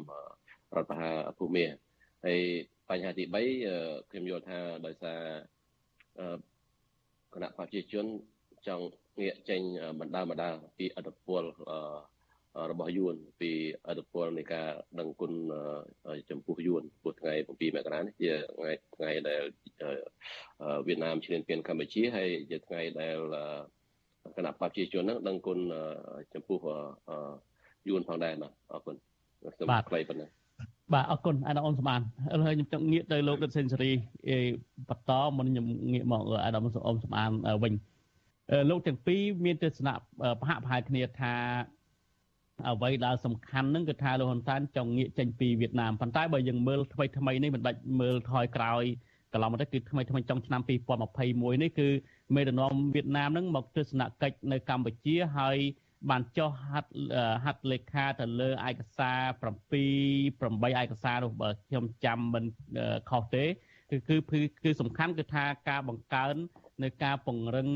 [0.76, 1.66] រដ្ឋបហាភូមា
[2.26, 2.42] ហើយ
[2.90, 5.20] បញ្ហាទី3ខ្ញុំយល់ថាដោយសារ
[7.34, 8.06] គណៈប្រជាជន
[8.68, 8.86] ចង់
[9.22, 9.62] ងាកចេញ
[10.00, 11.44] បណ្ដាបណ្ដាពីអត្តពល
[12.72, 13.52] របស់យួនពី
[13.88, 14.68] អត្តពលនៃការ
[15.00, 15.34] ដឹងគុណ
[16.30, 19.42] ចំពោះយួនពោះថ្ងៃ7មករានេះជាថ្ងៃថ្ងៃដែល
[20.88, 23.18] វៀតណាមឈ្លានពានកម្ពុជាហើយជាថ្ងៃដែល
[24.38, 25.60] គណៈប្រជាជនហ្នឹងដឹងគុណ
[26.34, 26.60] ចំពោះ
[27.90, 28.96] យួនផងដែរបាទអរគុណ
[29.58, 30.30] សូមខ្លីប៉ុណ្ណឹង
[30.94, 32.02] បាទអរគុណអាដាមអ៊ំសម្បាន
[32.46, 33.92] ហើយខ្ញុំចង់ងាកទៅលោកដិតសេនស៊ូរី
[34.90, 36.74] បន្តមុនខ្ញុំងាកមកអាដាមអ៊ំ
[37.04, 37.30] សម្បាន
[37.64, 37.74] វិញ
[38.70, 39.94] លោកទាំងពីរមានទស្សនៈ
[40.42, 41.34] ប្រហាក់ប្រហែលគ្នាថា
[42.68, 48.84] អ្វីដែលសំខាន់ហ្នឹងគឺថាលោកហ៊ុនសែនចង់ងាកចេញពីវៀតណាមប៉ុន្តែបើយើងមើលថ្មីថ្មីនេះមិនដាច់មើលថយក្រោយ
[49.34, 50.62] កន្លងមកទៅគឺថ្មីថ្មីចុងឆ្នាំ
[51.08, 51.88] 2021នេះគឺ
[52.36, 55.58] មេដឹកនាំវៀតណាមហ្នឹងមកទស្សនកិច្ចនៅកម្ពុជាហើយ
[56.10, 56.92] បានចុះហាត់
[57.44, 59.50] ហាត់លេខាទៅលើឯកសារ7
[60.80, 62.44] 8ឯកសារនោះបើខ្ញុំចាំមិន
[63.10, 63.44] ខុសទេ
[63.90, 64.16] គឺគឺ
[64.64, 66.36] គឺសំខាន់គឺថាការបង្កើន
[66.84, 67.70] នៅការពង្រឹង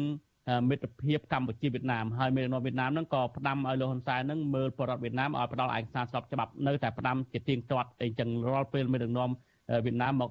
[0.70, 9.30] មិត្តភាពកម្ពុជាវៀតណាមហើយមេដឹកនាំវៀតណាមហ្នឹងក៏ផ្ដាំឲ្យលោកហ៊ុនសែនហ្នឹងមើលបរដ្ឋវៀតណាមឲ្យផ្ដល់ឯកសារស្របច្បាប់នៅតែផ្ដាំជាទៀងទាត់អីចឹងរាល់ពេលមេដឹកនាំ
[9.86, 10.30] វៀតណាមមក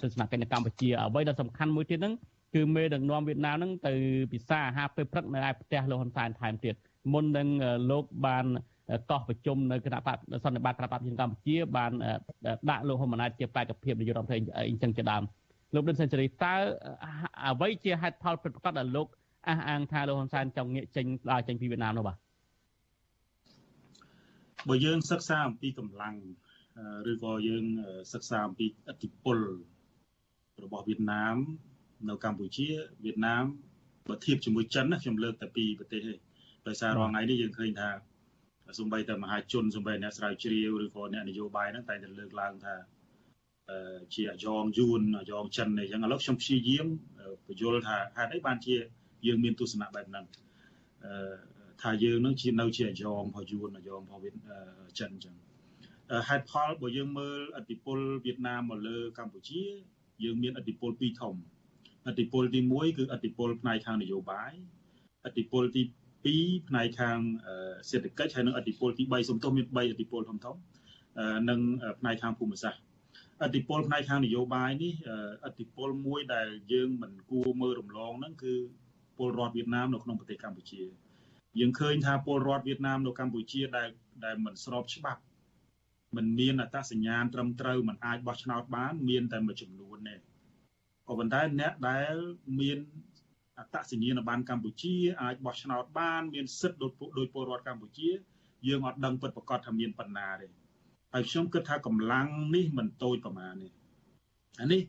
[0.00, 2.14] ទស្សនកិច្ចនៅកម្ពុជាអ្វីដែលសំខាន់មួយទៀតហ្នឹង
[2.54, 3.94] គឺមេដឹកនាំវៀតណាមហ្នឹងទៅ
[4.32, 6.74] ពិសាអាហារពេលព្រឹកនៅឯផ្ទះលោកហ៊ុនសែនថែមទៀត
[7.12, 7.48] មុននឹង
[7.90, 8.46] លោកបាន
[9.10, 11.92] កោះប្រជុំនៅគណៈបកសន្និបាតគណៈបកប្រជាកម្ពុជា បាន
[12.70, 15.22] ដាក់លោកហ៊ុនម៉ាណែតជាបេក្ខភាពនាយករដ្ឋមន្ត្រីអីចឹងជាដើម
[15.74, 16.54] លោកដិនសេនស៊ូរីតើ
[17.46, 19.06] អ្វីជាហេតុផលពិតប្រាកដដែលលោក
[19.48, 22.16] អះអាងថាលោកហ៊ុនសែនចង់ងាកចេញដើរចេញពីវៀតណាមនោះបាទ
[24.68, 26.16] បើយើងសិក្សាអំពីកម្លាំង
[27.10, 27.64] ឬក៏យើង
[28.12, 29.38] សិក្សាអំពីឥទ្ធិពល
[30.64, 31.36] របស់វៀតណាម
[32.08, 32.66] នៅកម្ពុជា
[33.04, 33.44] វៀតណាម
[34.08, 36.14] បើធៀបជាមួយចិនណាខ្ញុំលើកតែពីប្រទេសទេ
[36.70, 37.88] ដោយសាររាល់ថ្ងៃនេះយើងឃើញថា
[38.78, 42.74] សំបីតែមហាជនសំបីអ្នកស្រាវជ្រាវឬក៏អ្នកនយោបាយហ្នឹងតែតែលើកឡើងថា
[44.14, 46.86] ជាអាយ៉ងយួនអាយ៉ងចិនអីចឹងឥឡូវខ្ញុំព្យាយាម
[47.46, 48.74] បញ្យល់ថាហេតុអីបានជា
[49.26, 50.24] យើងមានទស្សនៈបែបហ្នឹង
[51.04, 51.34] អឺ
[51.82, 54.34] ថាយើងនឹងជានៅជាអាយ៉ងរបស់យួនអាយ៉ងរបស់វៀត
[54.98, 55.34] ចិនចឹង
[56.28, 59.62] ហេតុផលបើយើងមើលអធិពលវៀតណាមមកលើកម្ពុជា
[60.24, 61.34] យើងមានអធិពលពីរធំ
[62.08, 64.52] អធិពលទី1គឺអធិពលផ្នែកខាងនយោបាយ
[65.26, 65.82] អធិពលទី
[66.28, 67.18] 2ផ្នែកខាង
[67.90, 70.56] សេដ្ឋកិច្ចហើយនិងអធិពលទី3សំទោសមាន3អធិពលធំធំ
[71.48, 71.60] និង
[72.00, 72.82] ផ្នែកខាងភូមិសាស្ត្រ
[73.44, 74.94] អធិពលផ្នែកខាងនយោបាយនេះ
[75.44, 78.54] អធិពលមួយដែលយើងមិនគួរមើលរំលងហ្នឹងគឺ
[79.16, 80.82] ពលរដ្ឋវៀតណាមនៅក្នុងប្រទេសកម្ពុជា
[81.58, 83.88] យើងឃើញថាពលរដ្ឋវៀតណាមនៅកម្ពុជាដែល
[84.24, 85.22] ដែលមិនស្របច្បាប់
[86.16, 92.14] មិនមានអត្តសញ្ញាណត្រឹមត្រូវមិនអាចបោះឆ្នោតបាន មានតែមួយចំនួនទេក៏ប៉ុន្តែអ្នកដែល
[92.60, 92.78] មាន
[93.60, 98.08] អត្តសញ្ញាណប័ណ្ណកម្ពុជាអាចបោះឆ្នោតបានមានសិទ្ធិដូចដោយពលរដ្ឋកម្ពុជា
[98.68, 100.46] យើងអត់ដឹងពិតប្រាកដថាមានប៉ុណ្ណាទេ
[101.12, 103.68] ហើយខ្ញុំគិតថាកម្លាំងនេះមិនតូចប្រមាណទេ
[104.60, 104.80] អានេះ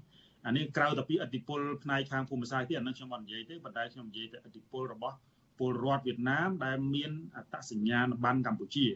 [0.46, 5.16] អានេះក្រៅតែពីអធិពលផ្នែកខាងភូមិសាស្ត្រទៀតអានឹងខ្ញុំអត់និយាយទេប៉ុន្តែខ្ញុំនិយាយទៅអធិពលរបស់
[5.60, 8.88] ពលរដ្ឋវៀតណាមដែលមានអត្តសញ្ញាណប័ណ្ណកម្ពុជា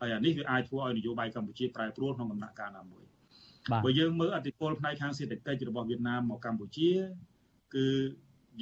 [0.00, 3.04] ហើយអានេះវាអាចធ្វើឲ្យនយោបាយកម្ពុជាប្រែប្រួលក្នុងដំណាក់កាលណាមួយ
[3.84, 6.90] បើយើងមើលអធិពលផ្នែកខាងសេដ្ឋកិច្ចរបស់វៀតណាមមកកម្ពុជា
[7.74, 7.86] គឺ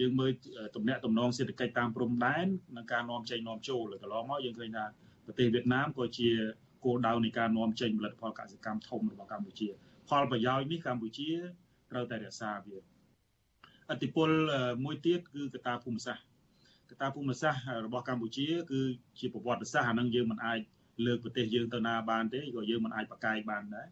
[0.01, 0.33] យើងមើល
[0.77, 4.85] ទំនាក់ទំនងសេដ្ឋកិច្ចតាមព្រំដែននិងការនាំចេញនាំចូលកន្លងមកយើងឃើញថា
[5.27, 6.31] ប្រទេសវៀតណាមក៏ជា
[6.85, 9.69] គោលដៅនៃការនាំចេញផលិតផលកសិកម្មធំរបស់កម្ពុជា
[10.09, 11.31] ផលប្រយោជន៍នេះកម្ពុជា
[11.91, 12.77] ត្រូវតែរក្សាវា
[13.91, 14.29] អតិពល
[14.85, 16.25] មួយទៀតគឺកត្តាភូមិសាស្ត្រ
[16.91, 18.81] កត្តាភូមិសាស្ត្ររបស់កម្ពុជា គឺ
[19.19, 20.61] ជាប្រវត្តិសាស្ត្រអានឹងយើងមិនអាច
[21.07, 23.89] លើកប្រទេសយើងទៅណាបានទេក៏យើងមិនអាចប្រកែកបានដែរ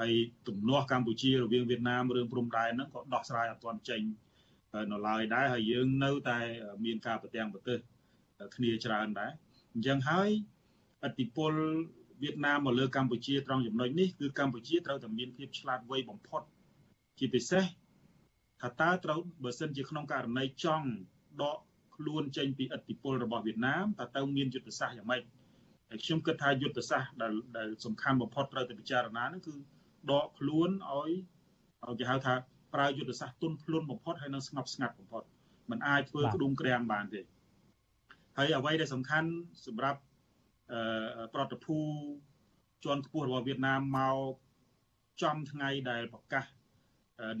[0.00, 0.12] ហើយ
[0.48, 4.02] ទំនាស់កម្ពុជារវាងវៀតណាមរឿងព្រំដែនហ្នឹងក៏ដោះស្រាយអត់ទាន់ចេញ
[4.92, 6.38] នៅឡើយដែរហើយយើងនៅតែ
[6.84, 7.78] មានការប្រទាំងប្រទេស
[8.54, 9.32] គ្នាច្រើនដែរ
[9.74, 10.28] អញ្ចឹងហើយ
[11.04, 11.52] អតិពល
[12.22, 16.42] វៀតណាមមកលើកម្ពុជាត្រង់ចំណុចនេះគឺកម្ពុជាត្រូវតែមានភាពឆ្លាតវៃបំផុត
[17.18, 17.64] ជាពិសេស
[18.60, 20.86] ថាតើត្រូវបើសិនជាក្នុងករណីចង់
[21.42, 21.58] ដក
[21.96, 25.22] ខ្លួនចេញពីឥទ្ធិពលរបស់វៀតណាមតើទៅមានយុទ្ធសាស្ត្រយ៉ាងម៉េច
[25.88, 29.52] ហើយខ្ញុំគិតថាយុទ្ធសាស្ត្រដែលដែលសំខាន់បំផុតត្រូវតែពិចារណានោះគឺ
[30.10, 31.10] ដកខ្លួនឲ្យ
[31.84, 32.34] ឲ្យគេហៅថា
[32.74, 35.22] ប្រើយុទ្ធសាស្ត្រទុនភ្លុនបំផុតហើយនឹងស្ងប់ស្ងាត់បំផុត
[35.70, 37.20] มันអាចធ្វើក្ដុំក្រាំងបានទេ
[38.36, 39.30] ហើយអ្វីដែលសំខាន់
[39.66, 40.00] សម្រាប់
[40.72, 41.78] អឺប្រតិភូ
[42.84, 44.16] ជាន់ខ្ពស់របស់វៀតណាមមក
[45.22, 46.44] ចំថ្ងៃដែលប្រកាស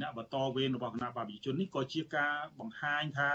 [0.00, 3.30] អ្នកបន្តវេនរបស់គណៈបព្វជិជននេះក៏ជាការបង្ហាញថា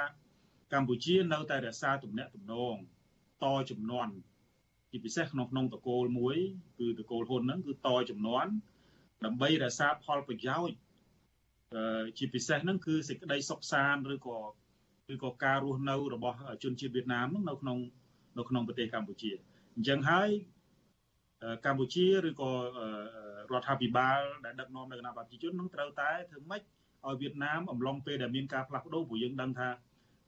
[0.74, 2.76] កម្ពុជានៅតែរក្សាទំនាក់ទំនង
[3.44, 4.08] តចំនួន
[4.92, 6.38] ជាពិសេសក្នុងក្នុងតកូលមួយ
[6.80, 8.46] គឺតកូលហ៊ុនហ្នឹងគឺតចំនួន
[9.26, 10.78] ដើម្បីរក្សាផលប្រយោជន៍
[12.18, 14.38] ជាពិសេសហ្នឹងគឺសេចក្តីសុខសាន្តឬក៏
[15.14, 17.78] ឬក៏ការរស់នៅរបស់ជនជាតិវៀតណាមហ្នឹងនៅក្នុង
[18.38, 19.32] នៅក្នុងប្រទេសកម្ពុជា
[19.76, 20.30] អញ្ចឹងហើយ
[21.66, 22.52] កម្ពុជាឬក៏
[23.54, 26.62] រដ្ឋាភិបាលដែលដឹកនាំនៅគណៈប្រជាជននឹងត្រូវតែធ្វើម៉េច
[27.08, 29.70] ឲ្យវៀតណាមអំឡុងពេលដែលមានការផ្លាស់ប្ដូរព្រោះយើងដឹងថា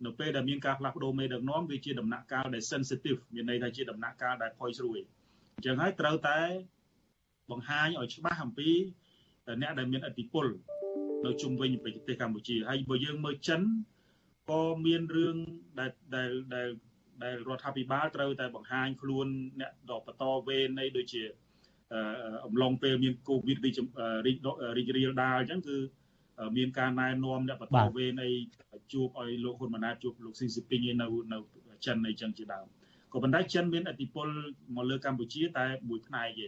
[0.05, 4.99] នៅពេលដែលមានការផ្លាស់ប្ដូរមេដឹកនាំវាជាដំណាក់កាលដែល sensitive មានន័យថាជាដំណាក់កាលដែលផុយស្រួយ
[5.55, 6.39] អញ្ចឹងហើយត្រូវតែ
[7.51, 8.69] បង្ហាញឲ្យច្បាស់អំពី
[9.61, 10.47] អ្នកដែលមានអធិបុល
[11.25, 13.61] នៅជុំវិញប្រទេសកម្ពុជាហើយបើយើងមើលចិន
[14.49, 15.35] ក៏មានរឿង
[15.79, 16.67] ដែលដែលដែល
[17.23, 19.27] ដែលរដ្ឋាភិបាលត្រូវតែបង្ហាញខ្លួន
[19.59, 21.23] អ្នកដកបន្តវេននៃដូចជា
[22.45, 23.77] អំឡុងពេលមានកូវីដរីក
[24.77, 25.77] រីករាលដាលអញ្ចឹងគឺ
[26.57, 28.31] មានការណែនាំអ្នកបន្តវេនអី
[28.93, 31.37] ជួបឲ្យលោកហ៊ុនម៉ាណែតជួបលោកស៊ីស៊ីពីងនៅនៅ
[31.85, 32.65] ចិនអីចឹងជាដើម
[33.13, 34.27] ក៏ប៉ុន្តែចិនមានអធិបុល
[34.75, 36.47] មកលើកម្ពុជាតែមួយផ្នែកទេ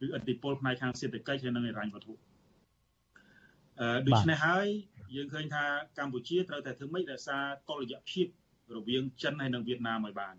[0.00, 2.33] គឺអធិបុលផ្នែកខាងសេដ្ឋកិច្ចហើយនិងហិរញ្ញវត្ថុអឺ
[4.08, 4.66] ដូច្នេះហើយ
[5.16, 5.64] យើងឃើញថា
[5.98, 8.26] កម្ពុជាត្រូវតែធ្វើម៉េចរក្សាតុល្យភាព
[8.76, 10.34] រវាងចិនហើយនិងវៀតណាមឲ្យបាន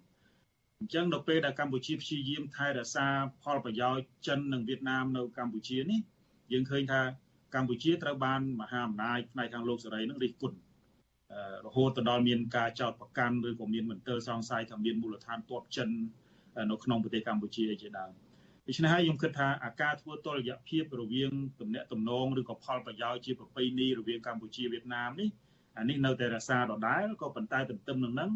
[0.79, 3.07] អញ្ចឹងនៅពេលដែលកម្ពុជាព្យាយាមថែរក្សា
[3.43, 5.99] ផលប្រយោជន៍ចិននិងវៀតណាមនៅកម្ពុជានេះ
[6.51, 7.01] យើងឃើញថា
[7.55, 10.57] កម្ពុជាត្រូវបានមហាអំណាចផ្នែកខាងលោកសេរីនឹងរិះគន់
[11.65, 15.89] រហូតទៅដល់មានការចោទប្រកាន់ឬក៏មានមន្ទិលសង្ស័យថាមានមូលដ្ឋានទ័ពចិន
[16.71, 18.11] នៅក្នុងប្រទេសកម្ពុជាជាដើម
[18.67, 25.29] ដូច្នេះហើយខ្ញុំគិតថាអាការធ្វើតុល្យភាពរវាងទំនាក់ទំនងឬក៏ផលប្រយោជន៍ជាប្រពៃណីរវាងកម្ពុជាវៀតណាមនេះ
[25.77, 28.31] អានេះនៅតែរក្សាដដែលក៏ប៉ុន្តែទន្ទឹមនឹងហ្នឹង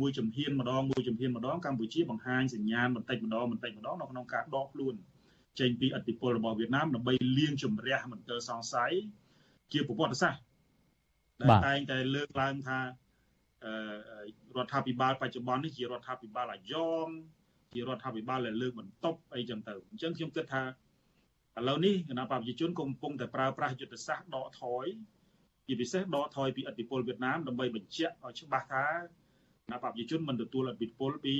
[0.00, 4.94] មួយជំហានម្ដងមួយជំហានម្ដងកម្ពុជាបង្ហាញសញ្ញាណបន្តិចម្ដងបន្តិចម្ដងនៅក្នុងការដកខ្លួន
[5.60, 8.92] ចេញពីអធិបុលរបស់វៀតណាមដើម្បីលាងជំរះមន្ទិលសង្ស័យ
[9.72, 10.42] ជាប្រវត្តិសាស្ត្រ
[11.42, 12.84] ដែលតែងតែលើកឡើងថារ
[14.64, 17.08] ដ្ឋាភិបាលបច្ចុប្បន្ននេះជារដ្ឋាភិបាលអាយ៉ង
[17.74, 20.62] ជារដ្ឋាភិបាលដែលលើកបន្ទប់អីចឹងទៅអញ្ចឹងខ្ញុំគិតថា
[21.58, 24.86] ឥឡូវនេះគណៈប្រជាជនកំពុងតែប្រើប្រាស់យុទ្ធសាស្ត្រដកថយ
[25.66, 31.36] ជាពិសេសដកថយពីអធិបុលវៀតណាមដើម្បីបញ្ជាក់ឲ្យច្បាស់ថាគណៈប្រជាជនមិនទទួលអធិបុលពី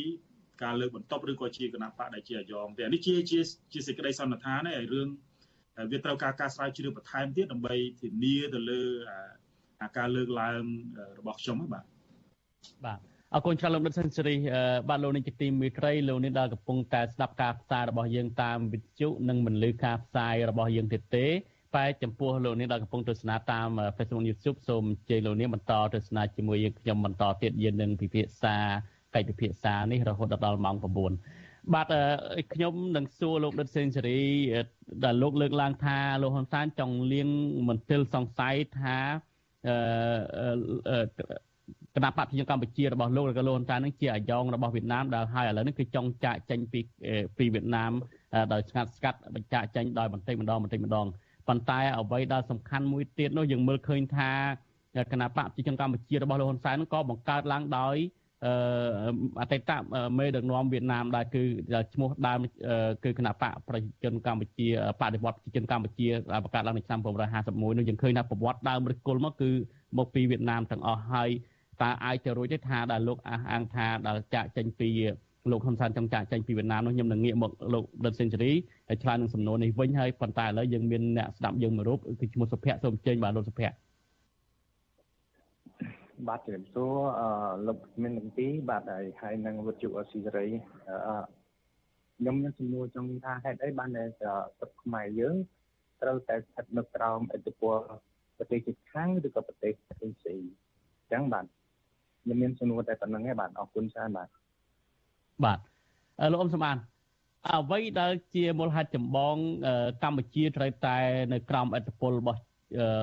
[0.62, 3.40] ការលើកបន្ទប់ឬក៏ជាគណៈបកដែលជាអាយ៉ងទេនេះជាជា
[3.72, 5.08] ជាសេចក្តីសន្និដ្ឋានហើយរឿង
[5.90, 8.82] វាត្រូវការការស្រាវជ្រាវបន្ថែមទៀតដើម្បីធានាទៅលើ
[9.82, 10.62] អាការលើកឡើង
[11.18, 11.84] របស់ខ្ញុំបាទ
[12.84, 14.36] បាទ អរគុណច្រើនលោកដិតសេនស៊ូរី
[14.88, 21.26] បាទលោកនេះជាទីមេត្រីលោកនេះដែលកំពុងតែស្ដាប់ការផ្សាយរបស់យើងតាមវិទ្យុនិងមិនលឺការផ្សាយរបស់យើងទៀតទេ
[21.76, 28.56] តែចំពោះលោកនេះដែលកំពុងទស្សនាតាម Facebook YouTube សូមអញ្ជើញលោកនេះបន្តទស្សនាជាមួយយើងខ្ញុំបន្តទៀតយើងនឹងពិភាក្សា
[29.14, 31.86] កិច្ចពិភាក្សានេះរហូតដល់ម៉ោង9បាទ
[32.54, 34.22] ខ្ញុំនឹងសួរលោកដិតសេនស៊ូរី
[35.04, 37.28] ដែលលោកលើកឡើងថាលោកហ៊ុនសែនចង់លៀង
[37.68, 38.98] មន្ទិលសង្ស័យថា
[39.68, 40.98] អឺ
[41.94, 46.80] គណៈបព្វជិជនកម្ពុជារបស់លោកឬក៏លោកហ៊ុនសែននឹងជាអាយ៉ងរបស់វៀតណាមដែលហើយឥឡូវនេះគឺចង់ចាក់ចេញពី
[47.38, 47.92] ពីវៀតណាម
[48.52, 51.06] ដោយស្ងាត់ស្កាត់បញ្ចាក់ចេញដោយបន្តិចម្ដងបន្តិចម្ដង
[51.48, 54.30] ប៉ុន្តែអ្វីដែលសំខាន់មួយទៀតនោះយើងមើលឃើញថា
[55.12, 57.96] គណៈបកប្រជាជនកម្ពុជារបស់លោកហ៊ុនសែនក៏បង្កើតឡើងដោយ
[58.46, 58.52] អឺ
[59.40, 59.70] អតីត
[60.18, 61.42] មេដឹកនាំវៀតណាមដែលគឺ
[61.94, 62.40] ឈ្មោះដើម
[63.04, 64.68] គឺគណៈបកប្រជាជនកម្ពុជា
[65.00, 69.50] បដិវត្តប្រជាជនកម្ពុជាដែលបង្កើតឡើងនៅឆ្នាំ1951នោះយើងឃើញថាប្រវត្តិដើមឫសគល់មកគឺ
[69.98, 71.30] មកពីវៀតណាមទាំងអស់ហើយ
[71.82, 74.88] តើអាចទៅរួចទេថាដែលលោកអះអាងថាដែលចាក់ចេញពី
[75.50, 78.52] លោកហ៊ុនសែនចង់ចាក់ចេញពីវៀតណាមនោះខ្ញុំនឹងងាកមកលោកដិតសេនស៊ូរី
[78.88, 83.74] ហើយឆ្លើយនឹងសំណួរនេះវិញហើយប៉ុន្តែឥឡូវយើងមានអ្នកស្ដាប់យើងមួយរូបគឺឈ្មោះសុភ័ក្រសូមអញ្ជើញបាទលោកសុភ័ក្រ
[86.28, 87.28] បាទជំរាបសួរអឺ
[87.66, 90.46] លោកមានទាំងពីរបាទហើយហើយនឹងវិទ្យុអស៊ីសេរី
[90.88, 90.96] អឺ
[92.18, 94.04] ខ្ញុំមានសំណួរចង់ថាហេតុអីបានតែ
[94.60, 95.36] ទឹកខ្មែរយើង
[96.02, 97.76] ត្រូវតែស្ថិតនៅក្រោមឥទ្ធិពល
[98.38, 101.44] ប្រទេសជិតខាងឬក៏ប្រទេសផ្សេងផ្សេងអញ្ចឹងបាទ
[102.22, 104.28] ខ្ញុំមានសំណួរតែប៉ុណ្្នឹងឯងបាទអរគុណច្រើនបាទ
[105.44, 105.58] បាទ
[106.32, 106.76] លោកអ៊ំសំអាន
[107.50, 109.34] អ្វីដែលជាមូលហេតុចម្បង
[110.02, 110.96] កម្ពុជាត្រូវតែ
[111.32, 112.40] នៅក្រោមឥទ្ធិពលរបស់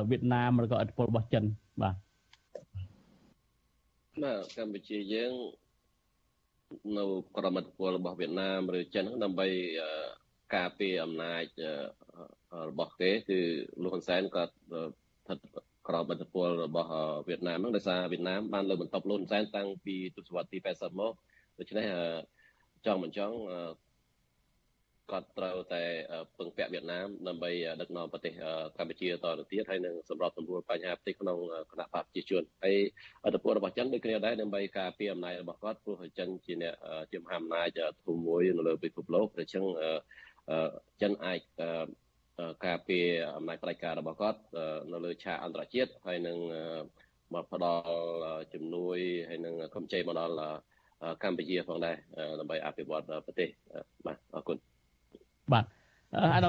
[0.09, 1.43] វៀតណាមឬក៏ឥទ្ធិពលរបស់ចិន
[1.81, 1.95] បាទ
[4.23, 5.31] បាទកម្ពុជាយើង
[6.97, 7.03] នៅ
[7.37, 9.47] ក្រមឥទ្ធិពលរបស់វៀតណាមឬចិនដើម្បី
[10.55, 11.43] ការពារអំណាច
[12.69, 13.39] របស់គេគឺ
[13.81, 15.37] លោកហ៊ុនសែនក៏ស្ថិត
[15.89, 16.89] ក្រមឥទ្ធិពលរបស់
[17.27, 21.13] វៀតណាមហ្នឹងដោយសារវៀតណាមបានលើបន្ទប់លោកហ៊ុនសែនតាំងពីទសវត្សរ៍ទី80មក
[21.59, 21.85] ដូច្នេះ
[22.85, 23.35] ចង់មិនចង់
[25.11, 25.83] គាត់ត្រូវតែ
[26.37, 28.33] ពឹងពាក់វៀតណាមដើម្បីដឹកនាំប្រទេស
[28.77, 31.37] កម្ពុជាតទៅទៀតហើយនឹងសម្របសម្រួលបញ្ហាប្រទេសក្នុង
[31.71, 32.77] គណៈបកប្រជាជនហើយ
[33.23, 36.75] អត្តពលរបស់ចិនដូចគ្នាដែរដើម្បីការពារអំណាចរបស់គាត់ព្រោះចិនជាអ្នក
[37.11, 39.65] ជាមហាអំណាចធំមួយនៅលើពិភពលោកដូច្នេះ
[41.01, 41.39] ចិនអាច
[42.65, 44.39] ការពារអំណាចផ្ដាច់ការរបស់គាត់
[44.91, 46.37] នៅលើឆាកអន្តរជាតិហើយនឹង
[47.33, 48.97] មកផ្ដល់ជំនួយ
[49.29, 50.35] ហើយនឹងកម្ចីមកដល់
[51.23, 51.95] កម្ពុជាផងដែរ
[52.39, 53.49] ដើម្បីអភិវឌ្ឍប្រទេស
[54.05, 54.57] បាទអរគុណ
[55.53, 55.65] បាទ
[56.35, 56.39] អា